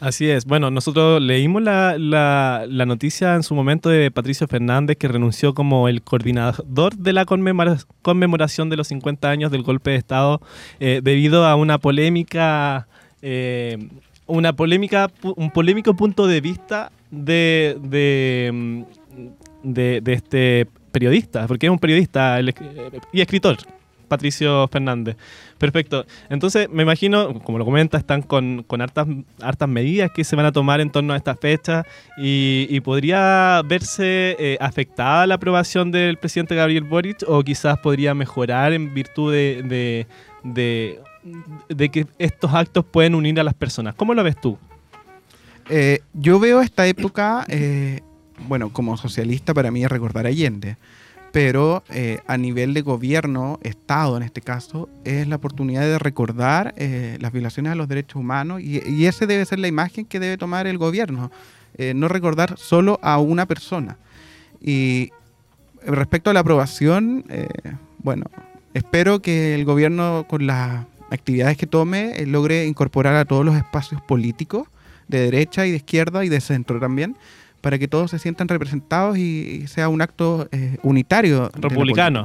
Así 0.00 0.28
es. 0.28 0.46
Bueno, 0.46 0.72
nosotros 0.72 1.22
leímos 1.22 1.62
la, 1.62 1.96
la- 1.96 2.66
noticia 2.86 3.36
en 3.36 3.44
su 3.44 3.54
momento 3.54 3.88
de 3.88 4.10
Patricio 4.10 4.48
Fernández 4.48 4.96
que 4.96 5.06
renunció 5.06 5.54
como 5.54 5.86
el 5.86 6.02
coordinador 6.02 6.96
de 6.96 7.12
la 7.12 7.24
conmemora- 7.24 7.86
conmemoración 8.02 8.68
de 8.68 8.76
los 8.76 8.88
50 8.88 9.30
años 9.30 9.52
del 9.52 9.62
golpe 9.62 9.90
de 9.90 9.96
Estado 9.98 10.40
eh, 10.80 11.00
debido 11.04 11.46
a 11.46 11.54
una 11.54 11.78
polémica, 11.78 12.88
eh, 13.22 13.88
una 14.36 14.52
polémica, 14.54 15.10
un 15.36 15.50
polémico 15.50 15.94
punto 15.94 16.26
de 16.26 16.40
vista 16.40 16.90
de, 17.10 17.76
de, 17.82 18.50
mm, 18.52 18.82
de- 19.62 20.00
de 20.00 20.12
este 20.12 20.66
periodista, 20.90 21.46
porque 21.46 21.66
es 21.66 21.70
un 21.72 21.78
periodista 21.78 22.40
eh, 22.40 22.54
y 23.12 23.20
escritor. 23.20 23.56
Patricio 24.12 24.68
Fernández. 24.68 25.16
Perfecto. 25.56 26.04
Entonces, 26.28 26.68
me 26.68 26.82
imagino, 26.82 27.40
como 27.40 27.56
lo 27.56 27.64
comenta, 27.64 27.96
están 27.96 28.20
con, 28.20 28.66
hartas, 28.78 29.68
medidas 29.68 30.10
que 30.10 30.22
se 30.22 30.36
van 30.36 30.44
a 30.44 30.52
tomar 30.52 30.82
en 30.82 30.90
torno 30.90 31.14
a 31.14 31.16
esta 31.16 31.34
fecha 31.34 31.86
y, 32.18 32.78
podría 32.80 33.62
verse 33.64 34.36
eh, 34.38 34.58
afectada 34.60 35.26
la 35.26 35.36
aprobación 35.36 35.90
del 35.90 36.18
presidente 36.18 36.54
Gabriel 36.54 36.84
Boric 36.84 37.24
o 37.26 37.42
quizás 37.42 37.78
podría 37.78 38.12
mejorar 38.12 38.74
en 38.74 38.92
virtud 38.92 39.32
de, 39.32 40.06
de, 40.44 41.00
de- 41.70 41.88
que 41.88 42.06
estos 42.18 42.52
actos 42.52 42.84
pueden 42.84 43.14
unir 43.14 43.40
a 43.40 43.44
las 43.44 43.54
personas. 43.54 43.94
¿Cómo 43.94 44.12
lo 44.12 44.22
ves 44.22 44.38
tú? 44.38 44.58
Eh, 45.70 46.00
yo 46.12 46.38
veo 46.38 46.60
esta 46.60 46.86
época, 46.86 47.46
eh, 47.48 48.00
bueno, 48.48 48.70
como 48.72 48.96
socialista 48.98 49.54
para 49.54 49.70
mí 49.70 49.84
es 49.84 49.90
recordar 49.90 50.26
Allende, 50.26 50.76
pero 51.32 51.82
eh, 51.88 52.18
a 52.26 52.36
nivel 52.36 52.74
de 52.74 52.82
gobierno, 52.82 53.58
Estado 53.62 54.18
en 54.18 54.22
este 54.22 54.42
caso, 54.42 54.90
es 55.04 55.26
la 55.26 55.36
oportunidad 55.36 55.80
de 55.80 55.98
recordar 55.98 56.74
eh, 56.76 57.16
las 57.20 57.32
violaciones 57.32 57.72
a 57.72 57.74
los 57.74 57.88
derechos 57.88 58.16
humanos 58.16 58.60
y, 58.60 58.86
y 58.86 59.06
esa 59.06 59.24
debe 59.24 59.44
ser 59.46 59.58
la 59.58 59.68
imagen 59.68 60.04
que 60.04 60.20
debe 60.20 60.36
tomar 60.36 60.66
el 60.66 60.76
gobierno, 60.76 61.32
eh, 61.78 61.94
no 61.94 62.08
recordar 62.08 62.58
solo 62.58 63.00
a 63.02 63.18
una 63.18 63.46
persona. 63.46 63.96
Y 64.60 65.10
respecto 65.84 66.30
a 66.30 66.34
la 66.34 66.40
aprobación, 66.40 67.24
bueno, 67.98 68.26
espero 68.74 69.20
que 69.20 69.56
el 69.56 69.64
gobierno 69.64 70.26
con 70.28 70.46
las 70.46 70.86
actividades 71.10 71.56
que 71.56 71.66
tome 71.66 72.24
logre 72.26 72.66
incorporar 72.66 73.16
a 73.16 73.24
todos 73.24 73.44
los 73.44 73.56
espacios 73.56 74.00
políticos 74.02 74.68
de 75.08 75.18
derecha 75.18 75.66
y 75.66 75.72
de 75.72 75.78
izquierda 75.78 76.24
y 76.24 76.28
de 76.28 76.40
centro 76.40 76.78
también, 76.78 77.16
para 77.62 77.78
que 77.78 77.88
todos 77.88 78.10
se 78.10 78.18
sientan 78.18 78.48
representados 78.48 79.16
y, 79.16 79.66
sea 79.68 79.88
un 79.88 80.02
acto 80.02 80.48
eh, 80.52 80.76
unitario. 80.82 81.50
Republicano. 81.54 82.24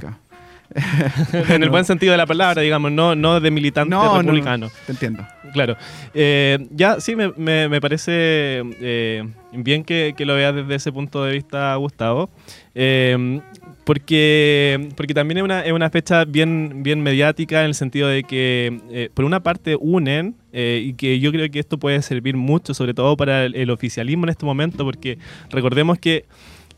en 1.49 1.63
el 1.63 1.69
buen 1.69 1.85
sentido 1.85 2.11
de 2.11 2.17
la 2.17 2.25
palabra, 2.25 2.61
digamos, 2.61 2.91
no, 2.91 3.15
no 3.15 3.39
de 3.39 3.51
militante 3.51 3.89
No, 3.89 4.03
no, 4.03 4.21
republicano. 4.21 4.67
Te 4.85 4.91
entiendo. 4.91 5.25
Claro. 5.53 5.77
Eh, 6.13 6.67
ya, 6.71 6.99
sí, 6.99 7.15
me, 7.15 7.31
me- 7.37 7.69
me 7.69 7.79
parece 7.79 8.63
eh, 8.81 9.23
bien 9.53 9.85
que, 9.85 10.13
que 10.17 10.25
lo 10.25 10.35
veas 10.35 10.53
desde 10.53 10.75
ese 10.75 10.91
punto 10.91 11.23
de 11.23 11.31
vista, 11.33 11.73
Gustavo. 11.75 12.29
Eh, 12.75 13.39
porque, 13.87 14.89
porque 14.97 15.13
también 15.13 15.37
es 15.37 15.43
una, 15.45 15.61
es 15.61 15.71
una 15.71 15.89
fecha 15.89 16.25
bien, 16.25 16.83
bien 16.83 17.01
mediática 17.01 17.61
en 17.61 17.67
el 17.67 17.73
sentido 17.73 18.09
de 18.09 18.25
que, 18.25 18.81
eh, 18.91 19.09
por 19.13 19.23
una 19.23 19.39
parte, 19.43 19.77
unen 19.79 20.35
eh, 20.51 20.83
y 20.83 20.93
que 20.95 21.21
yo 21.21 21.31
creo 21.31 21.49
que 21.49 21.59
esto 21.59 21.77
puede 21.77 22.01
servir 22.01 22.35
mucho, 22.35 22.73
sobre 22.73 22.93
todo 22.93 23.15
para 23.15 23.45
el, 23.45 23.69
oficialismo 23.69 24.25
en 24.25 24.31
este 24.31 24.45
momento, 24.45 24.83
porque 24.83 25.17
recordemos 25.51 25.99
que 25.99 26.25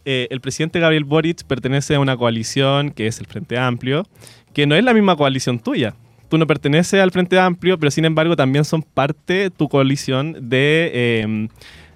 eh, 0.06 0.28
el 0.30 0.40
presidente 0.40 0.80
Gabriel 0.80 1.04
Boric 1.04 1.44
pertenece 1.46 1.96
a 1.96 2.00
una 2.00 2.16
coalición 2.16 2.92
que 2.92 3.08
es 3.08 3.20
el 3.20 3.26
Frente 3.26 3.58
Amplio, 3.58 4.06
que 4.54 4.68
no 4.68 4.76
es 4.76 4.84
la 4.84 4.94
misma 4.94 5.16
coalición 5.16 5.58
tuya. 5.58 5.96
Tú 6.30 6.38
no 6.38 6.46
perteneces 6.46 7.02
al 7.02 7.10
Frente 7.10 7.40
Amplio, 7.40 7.80
pero 7.80 7.90
sin 7.90 8.06
embargo 8.06 8.36
también 8.36 8.66
son 8.66 8.84
parte 8.84 9.50
tu 9.50 9.68
coalición 9.68 10.38
de, 10.48 11.50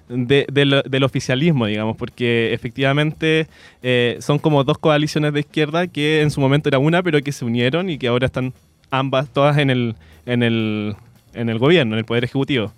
de- 0.08 0.46
del, 0.50 1.04
oficialismo, 1.04 1.66
digamos, 1.66 1.96
porque 1.96 2.52
efectivamente 2.52 3.46
eh, 3.82 4.18
son 4.20 4.38
como 4.38 4.64
dos 4.64 4.78
coaliciones 4.78 5.32
de 5.32 5.40
izquierda 5.40 5.86
que 5.86 6.22
en 6.22 6.30
su 6.30 6.40
momento 6.40 6.68
era 6.68 6.78
una, 6.78 7.02
pero 7.02 7.20
que 7.22 7.32
se 7.32 7.44
unieron 7.44 7.90
y 7.90 7.98
que 7.98 8.08
ahora 8.08 8.26
están 8.26 8.52
ambas, 8.90 9.28
todas 9.32 9.58
en 9.58 9.70
el, 9.70 9.96
en 10.26 10.42
el, 10.42 10.96
en 11.32 11.48
el 11.48 11.58
gobierno, 11.58 11.94
en 11.94 11.98
el 11.98 12.04
Poder 12.04 12.24
Ejecutivo. 12.24 12.72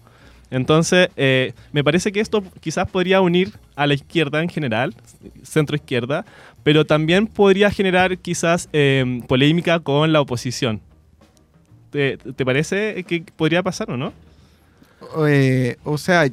Entonces, 0.50 1.08
eh, 1.16 1.52
me 1.72 1.82
parece 1.82 2.12
que 2.12 2.20
esto 2.20 2.42
quizás 2.60 2.88
podría 2.88 3.20
unir 3.20 3.52
a 3.74 3.86
la 3.86 3.94
izquierda 3.94 4.42
en 4.42 4.48
general, 4.48 4.94
centro 5.42 5.74
izquierda, 5.74 6.24
pero 6.62 6.84
también 6.84 7.26
podría 7.26 7.70
generar 7.70 8.16
quizás 8.18 8.68
eh, 8.72 9.20
polémica 9.26 9.80
con 9.80 10.12
la 10.12 10.20
oposición. 10.20 10.80
¿Te, 11.90 12.18
parece 12.44 13.02
que 13.04 13.24
podría 13.36 13.62
pasar 13.62 13.90
o 13.90 13.96
no? 13.96 14.12
O 15.84 15.98
sea, 15.98 16.28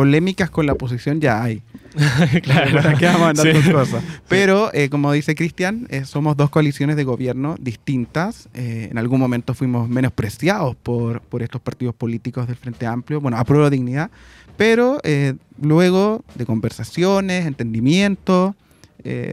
polémicas 0.00 0.48
con 0.48 0.64
la 0.64 0.72
oposición 0.72 1.20
ya 1.20 1.42
hay. 1.42 1.60
claro. 2.42 2.72
¿Para 2.76 2.94
qué 2.94 3.04
vamos 3.04 3.20
a 3.20 3.28
andar 3.30 3.46
Sí. 3.46 3.52
con 3.52 3.72
cosas? 3.72 4.02
Pero, 4.28 4.70
eh, 4.72 4.88
como 4.88 5.12
dice 5.12 5.34
Cristian, 5.34 5.86
eh, 5.90 6.06
somos 6.06 6.38
dos 6.38 6.48
coaliciones 6.48 6.96
de 6.96 7.04
gobierno 7.04 7.56
distintas. 7.60 8.48
Eh, 8.54 8.88
en 8.90 8.96
algún 8.96 9.20
momento 9.20 9.52
fuimos 9.52 9.90
menospreciados 9.90 10.74
por, 10.74 11.20
por 11.20 11.42
estos 11.42 11.60
partidos 11.60 11.94
políticos 11.94 12.46
del 12.46 12.56
Frente 12.56 12.86
Amplio, 12.86 13.20
bueno, 13.20 13.36
a 13.36 13.44
prueba 13.44 13.68
de 13.68 13.76
dignidad, 13.76 14.10
pero 14.56 15.00
eh, 15.02 15.34
luego 15.60 16.24
de 16.34 16.46
conversaciones, 16.46 17.44
entendimiento, 17.44 18.54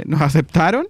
nos 0.06 0.20
aceptaron 0.30 0.88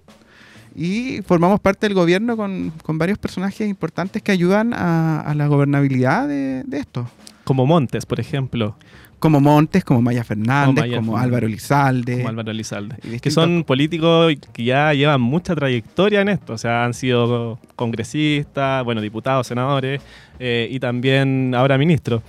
y 0.74 1.22
formamos 1.22 1.60
parte 1.60 1.86
del 1.86 1.94
gobierno 1.94 2.36
con, 2.36 2.72
con 2.82 2.98
varios 2.98 3.18
personajes 3.18 3.68
importantes 3.68 4.22
que 4.22 4.32
ayudan 4.32 4.74
a, 4.74 5.20
a 5.20 5.34
la 5.36 5.46
gobernabilidad 5.46 6.26
de, 6.26 6.64
de 6.66 6.78
esto. 6.78 7.08
Como 7.44 7.64
Montes, 7.64 8.06
por 8.06 8.18
ejemplo, 8.20 8.76
Como 9.18 9.40
Montes, 9.40 9.82
como 9.84 10.00
Maya 10.00 10.22
Fernández, 10.22 10.76
Maya 10.84 10.96
como 10.96 11.12
Fernández. 11.12 11.24
Álvaro 11.26 11.46
Elizalde. 11.48 12.16
como 12.18 12.28
Álvaro 12.28 12.50
Elizalde, 12.52 12.94
y 12.98 13.00
que 13.00 13.08
distintos- 13.10 13.34
son 13.34 13.64
políticos 13.64 14.32
que 14.52 14.64
ya 14.64 14.92
llevan 14.94 15.20
mucha 15.20 15.54
trayectoria 15.56 16.20
en 16.20 16.28
esto, 16.28 16.52
o 16.52 16.58
sea, 16.58 16.84
han 16.84 16.94
sido 16.94 17.58
congresistas, 17.74 18.84
bueno, 18.84 19.00
diputados, 19.00 19.46
senadores 19.46 20.00
eh, 20.38 20.68
y 20.70 20.78
también 20.78 21.52
ahora 21.56 21.76
ministros. 21.78 22.22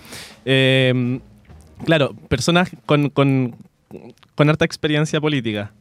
Eh, 0.46 1.20
claro, 1.86 2.14
personas 2.28 2.72
con, 2.86 3.10
con, 3.10 3.56
con 4.36 4.50
harta 4.50 4.66
experiencia 4.66 5.22
política. 5.22 5.72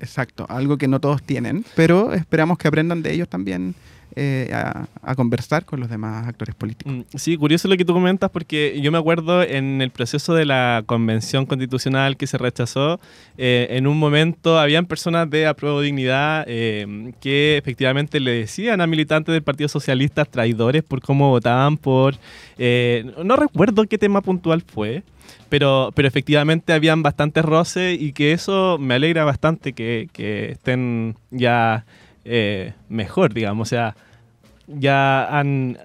Exacto, 0.00 0.46
algo 0.48 0.78
que 0.78 0.88
no 0.88 1.00
todos 1.00 1.22
tienen, 1.22 1.64
pero 1.76 2.12
esperamos 2.12 2.58
que 2.58 2.68
aprendan 2.68 3.02
de 3.02 3.12
ellos 3.12 3.28
también 3.28 3.74
eh, 4.14 4.50
a, 4.52 5.14
conversar 5.14 5.64
con 5.64 5.80
los 5.80 5.88
demás 5.88 6.26
actores 6.26 6.54
políticos. 6.54 6.92
Mm, 6.92 7.00
Sí, 7.16 7.36
curioso 7.36 7.68
lo 7.68 7.76
que 7.76 7.84
tú 7.84 7.92
comentas 7.92 8.30
porque 8.30 8.78
yo 8.82 8.92
me 8.92 8.98
acuerdo 8.98 9.42
en 9.42 9.80
el 9.80 9.90
proceso 9.90 10.34
de 10.34 10.44
la 10.44 10.82
convención 10.86 11.46
constitucional 11.46 12.16
que 12.16 12.26
se 12.26 12.38
rechazó, 12.38 13.00
eh, 13.38 13.68
en 13.70 13.86
un 13.86 13.98
momento 13.98 14.58
habían 14.58 14.86
personas 14.86 15.30
de 15.30 15.46
Apruebo 15.46 15.80
Dignidad 15.80 16.44
eh, 16.46 17.12
que 17.20 17.56
efectivamente 17.56 18.20
le 18.20 18.32
decían 18.32 18.80
a 18.80 18.86
militantes 18.86 19.32
del 19.32 19.42
Partido 19.42 19.68
Socialista 19.68 20.24
traidores 20.24 20.82
por 20.82 21.00
cómo 21.00 21.30
votaban 21.30 21.76
por... 21.76 22.14
no 22.58 23.36
recuerdo 23.36 23.84
qué 23.86 23.98
tema 23.98 24.20
puntual 24.20 24.62
fue, 24.62 25.02
pero, 25.48 25.90
pero 25.94 26.08
efectivamente 26.08 26.72
habían 26.72 27.02
bastantes 27.02 27.44
roces 27.44 28.00
y 28.00 28.12
que 28.12 28.32
eso 28.32 28.78
me 28.78 28.94
alegra 28.94 29.24
bastante 29.24 29.72
que 29.72 30.08
estén 30.52 31.16
ya 31.30 31.84
eh, 32.24 32.74
mejor, 32.88 33.32
digamos, 33.34 33.68
o 33.68 33.70
sea 33.70 33.94
ya 34.66 35.38
han, 35.38 35.78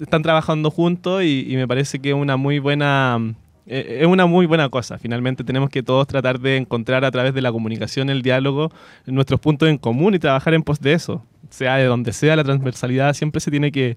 están 0.00 0.22
trabajando 0.22 0.70
juntos 0.70 1.22
y, 1.24 1.52
me 1.56 1.68
parece 1.68 1.98
que 1.98 2.10
es 2.10 2.14
una 2.14 2.36
muy 2.36 2.58
buena 2.58 3.18
eh, 3.66 3.98
es 4.00 4.06
una 4.06 4.26
muy 4.26 4.46
buena 4.46 4.68
cosa. 4.68 4.98
Finalmente 4.98 5.44
tenemos 5.44 5.70
que 5.70 5.82
todos 5.82 6.06
tratar 6.06 6.40
de 6.40 6.56
encontrar 6.56 7.04
a 7.04 7.10
través 7.10 7.32
de 7.32 7.42
la 7.42 7.52
comunicación, 7.52 8.10
el 8.10 8.22
diálogo, 8.22 8.72
nuestros 9.06 9.40
puntos 9.40 9.68
en 9.68 9.78
común 9.78 10.14
y 10.14 10.18
trabajar 10.18 10.54
en 10.54 10.62
pos 10.62 10.80
de 10.80 10.94
eso. 10.94 11.24
Sea 11.50 11.76
de 11.76 11.84
donde 11.84 12.12
sea, 12.12 12.34
la 12.36 12.44
transversalidad 12.44 13.14
siempre 13.14 13.40
se 13.40 13.50
tiene 13.50 13.70
que, 13.70 13.96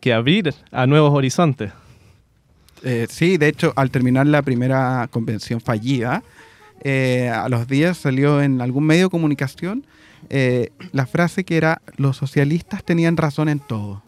que 0.00 0.12
abrir 0.12 0.54
a 0.70 0.86
nuevos 0.86 1.12
horizontes. 1.12 1.72
Eh, 2.82 3.06
sí, 3.08 3.38
de 3.38 3.48
hecho, 3.48 3.72
al 3.76 3.90
terminar 3.90 4.26
la 4.26 4.42
primera 4.42 5.08
convención 5.10 5.60
fallida, 5.60 6.22
a 6.84 7.48
los 7.48 7.66
días 7.66 7.96
salió 7.96 8.42
en 8.42 8.60
algún 8.60 8.84
medio 8.84 9.04
de 9.04 9.10
comunicación 9.10 9.84
eh, 10.30 10.70
la 10.92 11.06
frase 11.06 11.44
que 11.44 11.56
era 11.56 11.82
los 11.96 12.16
socialistas 12.16 12.84
tenían 12.84 13.16
razón 13.16 13.48
en 13.48 13.60
todo. 13.60 14.02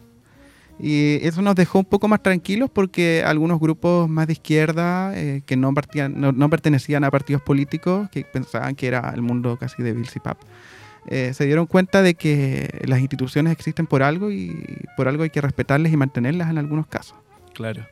Y 0.81 1.19
eso 1.27 1.41
nos 1.41 1.55
dejó 1.55 1.79
un 1.79 1.85
poco 1.85 2.07
más 2.07 2.23
tranquilos 2.23 2.69
porque 2.71 3.23
algunos 3.25 3.59
grupos 3.59 4.09
más 4.09 4.27
de 4.27 4.33
izquierda 4.33 5.11
eh, 5.13 5.41
que 5.45 5.57
no, 5.57 5.73
pertenecían 5.73 7.03
a 7.03 7.11
partidos 7.11 7.41
políticos, 7.41 8.09
que 8.09 8.23
pensaban 8.23 8.75
que 8.75 8.87
era 8.87 9.11
el 9.13 9.21
mundo 9.21 9.57
casi 9.57 9.83
de 9.83 9.91
Bill 9.91 10.07
Pap, 10.23 10.37
eh, 11.07 11.33
se 11.33 11.45
dieron 11.45 11.65
cuenta 11.65 12.01
de 12.01 12.15
que 12.15 12.81
las 12.85 12.99
instituciones 12.99 13.51
existen 13.51 13.87
por 13.87 14.03
algo 14.03 14.31
y 14.31 14.55
por 14.95 15.09
algo 15.09 15.23
hay 15.23 15.29
que 15.29 15.41
respetarlas 15.41 15.91
y 15.91 15.97
mantenerlas 15.97 16.49
en 16.49 16.57
algunos 16.57 16.87
casos. 16.87 17.17
Claro. 17.53 17.85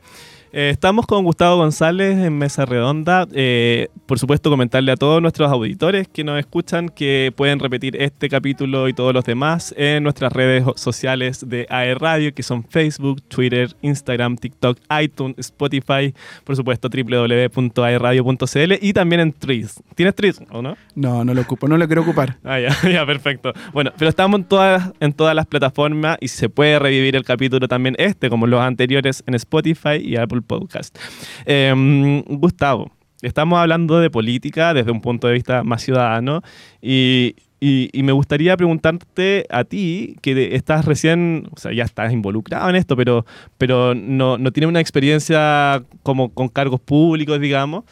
Eh, 0.52 0.70
estamos 0.70 1.06
con 1.06 1.24
Gustavo 1.24 1.58
González 1.58 2.16
en 2.18 2.38
Mesa 2.38 2.64
Redonda. 2.64 3.26
Eh, 3.32 3.88
por 4.06 4.18
supuesto, 4.18 4.48
comentarle 4.48 4.92
a 4.92 4.96
todos 4.96 5.20
nuestros 5.20 5.50
auditores 5.50 6.08
que 6.08 6.24
nos 6.24 6.38
escuchan 6.38 6.88
que 6.88 7.32
pueden 7.36 7.58
repetir 7.58 8.00
este 8.00 8.30
capítulo 8.30 8.88
y 8.88 8.94
todos 8.94 9.12
los 9.12 9.24
demás 9.24 9.74
en 9.76 10.02
nuestras 10.02 10.32
redes 10.32 10.64
sociales 10.76 11.46
de 11.46 11.66
AE 11.68 11.94
Radio, 11.94 12.32
que 12.32 12.42
son 12.42 12.64
Facebook, 12.64 13.20
Twitter, 13.28 13.76
Instagram, 13.82 14.36
TikTok, 14.36 14.78
iTunes, 15.02 15.36
Spotify, 15.38 16.14
por 16.44 16.56
supuesto, 16.56 16.88
www.aeradio.cl 16.88 18.72
y 18.80 18.92
también 18.94 19.20
en 19.20 19.32
Trees. 19.32 19.82
¿Tienes 19.94 20.14
Trees 20.14 20.40
o 20.50 20.62
no? 20.62 20.76
No, 20.94 21.24
no 21.24 21.34
lo 21.34 21.42
ocupo, 21.42 21.68
no 21.68 21.76
lo 21.76 21.86
quiero 21.86 22.02
ocupar. 22.02 22.36
Ah, 22.48 22.58
ya, 22.58 22.74
ya, 22.90 23.04
perfecto. 23.04 23.52
Bueno, 23.74 23.92
pero 23.98 24.08
estamos 24.08 24.40
en 24.40 24.44
todas, 24.46 24.92
en 25.00 25.12
todas 25.12 25.34
las 25.34 25.44
plataformas 25.44 26.16
y 26.20 26.28
se 26.28 26.48
puede 26.48 26.78
revivir 26.78 27.14
el 27.14 27.24
capítulo 27.24 27.68
también 27.68 27.94
este, 27.98 28.30
como 28.30 28.46
los 28.46 28.60
anteriores, 28.62 29.22
en 29.26 29.34
Spotify 29.34 29.96
y 30.02 30.16
Apple 30.16 30.37
Podcast. 30.42 30.96
Em, 31.44 32.22
Gustavo, 32.22 32.90
estamos 33.22 33.58
hablando 33.58 33.98
de 34.00 34.10
política 34.10 34.74
desde 34.74 34.90
un 34.90 35.00
punto 35.00 35.26
de 35.26 35.34
vista 35.34 35.62
más 35.64 35.82
ciudadano 35.82 36.42
y, 36.80 37.34
me 37.60 38.12
gustaría 38.12 38.56
preguntarte 38.56 39.44
a 39.50 39.64
ti, 39.64 40.16
que 40.22 40.54
estás 40.54 40.84
recién, 40.84 41.48
o 41.52 41.58
sea, 41.58 41.72
ya 41.72 41.84
estás 41.84 42.12
involucrado 42.12 42.70
en 42.70 42.76
esto, 42.76 42.96
pero, 42.96 43.26
pero 43.58 43.94
no, 43.94 44.38
no 44.38 44.52
tienes 44.52 44.68
una 44.68 44.80
experiencia 44.80 45.82
como 46.04 46.32
con 46.32 46.48
cargos 46.48 46.80
públicos, 46.80 47.40
digamos. 47.40 47.84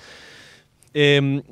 Em, 0.95 1.43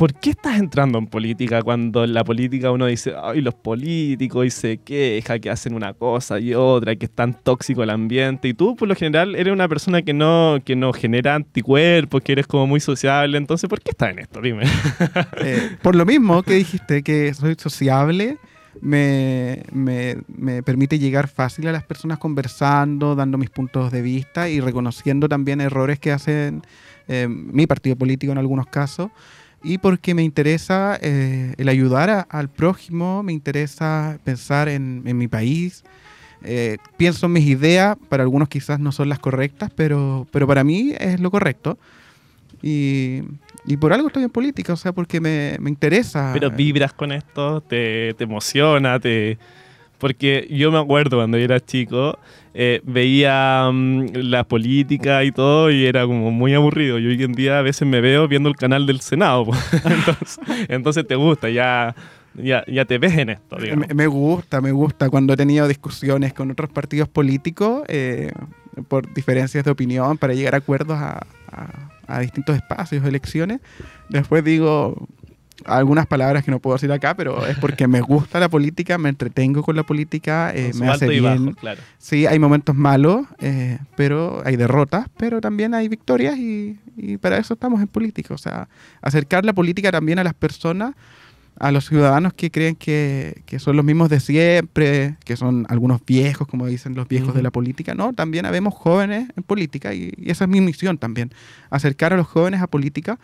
¿Por 0.00 0.14
qué 0.14 0.30
estás 0.30 0.58
entrando 0.58 0.96
en 0.98 1.06
política 1.06 1.62
cuando 1.62 2.04
en 2.04 2.14
la 2.14 2.24
política 2.24 2.70
uno 2.70 2.86
dice, 2.86 3.12
ay, 3.22 3.42
los 3.42 3.52
políticos 3.52 4.46
y 4.46 4.50
se 4.50 4.78
queja 4.78 5.38
que 5.38 5.50
hacen 5.50 5.74
una 5.74 5.92
cosa 5.92 6.40
y 6.40 6.54
otra, 6.54 6.96
que 6.96 7.04
es 7.04 7.12
tan 7.12 7.34
tóxico 7.34 7.82
el 7.82 7.90
ambiente? 7.90 8.48
Y 8.48 8.54
tú, 8.54 8.76
por 8.76 8.88
lo 8.88 8.94
general, 8.94 9.34
eres 9.36 9.52
una 9.52 9.68
persona 9.68 10.00
que 10.00 10.14
no, 10.14 10.56
que 10.64 10.74
no 10.74 10.94
genera 10.94 11.34
anticuerpos, 11.34 12.22
que 12.22 12.32
eres 12.32 12.46
como 12.46 12.66
muy 12.66 12.80
sociable. 12.80 13.36
Entonces, 13.36 13.68
¿por 13.68 13.82
qué 13.82 13.90
estás 13.90 14.12
en 14.12 14.20
esto? 14.20 14.40
Dime. 14.40 14.64
Eh, 15.44 15.76
por 15.82 15.94
lo 15.94 16.06
mismo 16.06 16.42
que 16.44 16.54
dijiste, 16.54 17.02
que 17.02 17.34
soy 17.34 17.56
sociable, 17.58 18.38
me, 18.80 19.64
me- 19.70 20.16
me 20.28 20.62
permite 20.62 20.98
llegar 20.98 21.28
fácil 21.28 21.68
a 21.68 21.72
las 21.72 21.84
personas 21.84 22.16
conversando, 22.18 23.14
dando 23.14 23.36
mis 23.36 23.50
puntos 23.50 23.92
de 23.92 24.00
vista 24.00 24.48
y 24.48 24.60
reconociendo 24.60 25.28
también 25.28 25.60
errores 25.60 25.98
que 25.98 26.10
hacen 26.10 26.62
eh, 27.06 27.26
mi 27.28 27.66
partido 27.66 27.96
político 27.96 28.32
en 28.32 28.38
algunos 28.38 28.66
casos. 28.66 29.10
Y 29.62 29.78
porque 29.78 30.14
me 30.14 30.22
interesa 30.22 30.98
eh, 31.02 31.54
el 31.58 31.68
ayudar 31.68 32.10
a- 32.10 32.20
al 32.20 32.48
prójimo, 32.48 33.22
me 33.22 33.32
interesa 33.32 34.18
pensar 34.24 34.68
en, 34.68 35.02
mi 35.16 35.28
país. 35.28 35.84
Eh, 36.42 36.78
pienso 36.96 37.26
en 37.26 37.32
mis 37.32 37.46
ideas, 37.46 37.96
para 38.08 38.22
algunos 38.22 38.48
quizás 38.48 38.80
no 38.80 38.92
son 38.92 39.08
las 39.10 39.18
correctas, 39.18 39.70
pero, 39.74 40.26
pero 40.30 40.46
para 40.46 40.64
mí 40.64 40.94
es 40.98 41.20
lo 41.20 41.30
correcto. 41.30 41.78
Y, 42.62 43.20
y 43.66 43.76
por 43.76 43.92
algo 43.92 44.08
estoy 44.08 44.22
en 44.24 44.30
política, 44.30 44.72
o 44.72 44.76
sea, 44.76 44.92
porque 44.92 45.20
me, 45.20 45.56
me 45.60 45.70
interesa. 45.70 46.30
Pero 46.32 46.50
vibras 46.50 46.92
con 46.92 47.12
esto, 47.12 47.60
te, 47.60 48.14
te 48.14 48.24
emociona, 48.24 48.98
te... 48.98 49.38
Porque 49.98 50.48
yo 50.50 50.72
me 50.72 50.78
acuerdo 50.78 51.18
cuando 51.18 51.36
yo 51.36 51.44
era 51.44 51.60
chico, 51.60 52.18
eh, 52.54 52.80
veía 52.84 53.70
mm, 53.72 54.06
la 54.14 54.44
política 54.44 55.22
y 55.24 55.32
todo 55.32 55.70
y 55.70 55.84
era 55.86 56.04
como 56.06 56.30
muy 56.30 56.54
aburrido. 56.54 56.98
Y 56.98 57.06
hoy 57.06 57.22
en 57.22 57.32
día 57.32 57.58
a 57.58 57.62
veces 57.62 57.86
me 57.86 58.00
veo 58.00 58.26
viendo 58.28 58.48
el 58.48 58.56
canal 58.56 58.86
del 58.86 59.00
Senado. 59.00 59.46
entonces, 59.84 60.38
entonces 60.68 61.06
te 61.06 61.14
gusta, 61.14 61.48
ya, 61.50 61.94
ya, 62.34 62.64
ya 62.66 62.84
te 62.84 62.98
ves 62.98 63.16
en 63.16 63.30
esto, 63.30 63.56
digamos. 63.56 63.88
Me, 63.88 63.94
me 63.94 64.06
gusta, 64.06 64.60
me 64.60 64.72
gusta. 64.72 65.08
Cuando 65.10 65.32
he 65.34 65.36
tenido 65.36 65.68
discusiones 65.68 66.32
con 66.34 66.50
otros 66.50 66.70
partidos 66.70 67.08
políticos 67.08 67.82
eh, 67.88 68.32
por 68.88 69.12
diferencias 69.14 69.64
de 69.64 69.70
opinión 69.70 70.18
para 70.18 70.34
llegar 70.34 70.54
a 70.54 70.58
acuerdos 70.58 70.96
a, 70.98 71.20
a- 71.50 71.90
a 72.06 72.18
distintos 72.18 72.56
espacios, 72.56 73.04
elecciones, 73.04 73.60
después 74.08 74.42
digo, 74.42 75.06
algunas 75.64 76.06
palabras 76.06 76.44
que 76.44 76.50
no 76.50 76.58
puedo 76.58 76.76
decir 76.76 76.90
acá, 76.92 77.14
pero 77.14 77.46
es 77.46 77.56
porque 77.58 77.86
me 77.86 78.00
gusta 78.00 78.40
la 78.40 78.48
política, 78.48 78.98
me 78.98 79.08
entretengo 79.08 79.62
con 79.62 79.76
la 79.76 79.82
política, 79.82 80.52
eh, 80.54 80.72
me 80.74 80.88
hace 80.88 81.08
bien. 81.08 81.46
bajo, 81.46 81.56
claro. 81.56 81.82
Sí, 81.98 82.26
hay 82.26 82.38
momentos 82.38 82.74
malos, 82.74 83.26
eh, 83.40 83.78
pero 83.96 84.42
hay 84.44 84.56
derrotas, 84.56 85.06
pero 85.16 85.40
también 85.40 85.74
hay 85.74 85.88
victorias 85.88 86.36
y, 86.38 86.78
y 86.96 87.16
para 87.16 87.38
eso 87.38 87.54
estamos 87.54 87.80
en 87.80 87.88
política. 87.88 88.34
O 88.34 88.38
sea, 88.38 88.68
acercar 89.02 89.44
la 89.44 89.52
política 89.52 89.90
también 89.90 90.18
a 90.18 90.24
las 90.24 90.34
personas, 90.34 90.94
a 91.58 91.72
los 91.72 91.86
ciudadanos 91.88 92.32
que 92.32 92.50
creen 92.50 92.74
que, 92.74 93.42
que 93.44 93.58
son 93.58 93.76
los 93.76 93.84
mismos 93.84 94.08
de 94.08 94.18
siempre, 94.20 95.16
que 95.24 95.36
son 95.36 95.66
algunos 95.68 96.00
viejos, 96.06 96.48
como 96.48 96.66
dicen 96.66 96.94
los 96.94 97.06
viejos 97.06 97.30
Ujú. 97.30 97.36
de 97.36 97.42
la 97.42 97.50
política. 97.50 97.94
No, 97.94 98.14
también 98.14 98.46
habemos 98.46 98.72
jóvenes 98.72 99.28
en 99.36 99.42
política 99.42 99.92
y, 99.92 100.12
y 100.16 100.30
esa 100.30 100.44
es 100.44 100.50
mi 100.50 100.62
misión 100.62 100.96
también, 100.96 101.30
acercar 101.68 102.14
a 102.14 102.16
los 102.16 102.26
jóvenes 102.26 102.62
a 102.62 102.66
política. 102.66 103.18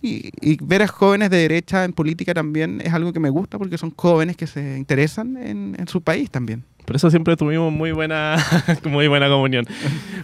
Y, 0.00 0.30
y 0.40 0.58
ver 0.62 0.82
a 0.82 0.88
jóvenes 0.88 1.30
de 1.30 1.38
derecha 1.38 1.84
en 1.84 1.92
política 1.92 2.32
también 2.32 2.80
es 2.84 2.92
algo 2.92 3.12
que 3.12 3.20
me 3.20 3.30
gusta 3.30 3.58
porque 3.58 3.78
son 3.78 3.92
jóvenes 3.96 4.36
que 4.36 4.46
se 4.46 4.78
interesan 4.78 5.36
en, 5.36 5.74
en 5.78 5.88
su 5.88 6.02
país 6.02 6.30
también. 6.30 6.64
Por 6.88 6.96
eso 6.96 7.10
siempre 7.10 7.36
tuvimos 7.36 7.70
muy 7.70 7.92
buena, 7.92 8.36
muy 8.84 9.08
buena 9.08 9.28
comunión. 9.28 9.66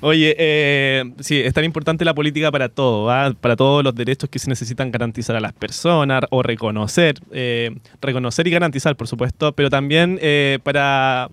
Oye, 0.00 0.34
eh, 0.38 1.04
sí, 1.20 1.38
es 1.38 1.52
tan 1.52 1.62
importante 1.62 2.06
la 2.06 2.14
política 2.14 2.50
para 2.50 2.70
todo, 2.70 3.04
¿va? 3.04 3.34
para 3.38 3.54
todos 3.54 3.84
los 3.84 3.94
derechos 3.94 4.30
que 4.30 4.38
se 4.38 4.48
necesitan 4.48 4.90
garantizar 4.90 5.36
a 5.36 5.40
las 5.40 5.52
personas 5.52 6.22
o 6.30 6.42
reconocer, 6.42 7.20
eh, 7.32 7.76
reconocer 8.00 8.46
y 8.46 8.50
garantizar, 8.50 8.96
por 8.96 9.08
supuesto, 9.08 9.52
pero 9.52 9.68
también 9.68 10.18
eh, 10.22 10.58
para, 10.62 11.28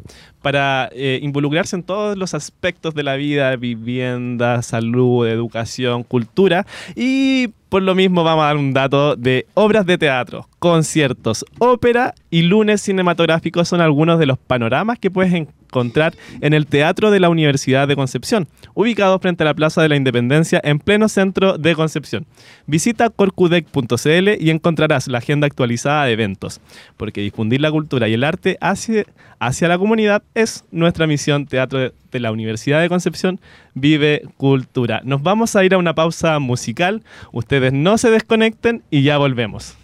involucrarse 1.21 1.77
en 1.77 1.83
todos 1.83 2.17
los 2.17 2.33
aspectos 2.33 2.93
de 2.93 3.03
la 3.03 3.15
vida, 3.15 3.55
vivienda, 3.55 4.61
salud, 4.61 5.25
educación, 5.25 6.03
cultura. 6.03 6.65
Y 6.93 7.53
por 7.69 7.83
lo 7.83 7.95
mismo 7.95 8.25
vamos 8.25 8.43
a 8.43 8.47
dar 8.47 8.57
un 8.57 8.73
dato 8.73 9.15
de 9.15 9.45
obras 9.53 9.85
de 9.85 9.97
teatro, 9.97 10.49
conciertos, 10.61 11.43
ópera 11.57 12.13
y 12.29 12.43
lunes 12.43 12.83
cinematográficos 12.83 13.67
son 13.67 13.81
algunos 13.81 14.19
de 14.19 14.27
los 14.27 14.37
panoramas 14.37 14.99
que 14.99 15.09
puedes 15.09 15.33
encontrar 15.33 16.13
en 16.39 16.53
el 16.53 16.67
Teatro 16.67 17.09
de 17.09 17.19
la 17.19 17.29
Universidad 17.29 17.87
de 17.87 17.95
Concepción, 17.95 18.47
ubicado 18.75 19.17
frente 19.17 19.41
a 19.41 19.47
la 19.47 19.55
Plaza 19.55 19.81
de 19.81 19.89
la 19.89 19.95
Independencia 19.95 20.61
en 20.63 20.77
pleno 20.77 21.09
centro 21.09 21.57
de 21.57 21.73
Concepción. 21.73 22.27
Visita 22.67 23.09
corcudec.cl 23.09 24.29
y 24.39 24.51
encontrarás 24.51 25.07
la 25.07 25.17
agenda 25.17 25.47
actualizada 25.47 26.05
de 26.05 26.11
eventos, 26.13 26.61
porque 26.95 27.21
difundir 27.21 27.59
la 27.59 27.71
cultura 27.71 28.07
y 28.07 28.13
el 28.13 28.23
arte 28.23 28.59
hacia, 28.61 29.05
hacia 29.39 29.67
la 29.67 29.79
comunidad 29.79 30.21
es 30.35 30.63
nuestra 30.69 31.07
misión. 31.07 31.47
Teatro 31.47 31.79
de- 31.79 31.93
de 32.11 32.19
la 32.19 32.31
Universidad 32.31 32.81
de 32.81 32.89
Concepción 32.89 33.39
vive 33.73 34.21
cultura. 34.37 35.01
Nos 35.05 35.23
vamos 35.23 35.55
a 35.55 35.65
ir 35.65 35.73
a 35.73 35.79
una 35.79 35.95
pausa 35.95 36.37
musical. 36.37 37.01
Ustedes 37.31 37.73
no 37.73 37.97
se 37.97 38.11
desconecten 38.11 38.83
y 38.91 39.01
ya 39.01 39.17
volvemos. 39.17 39.75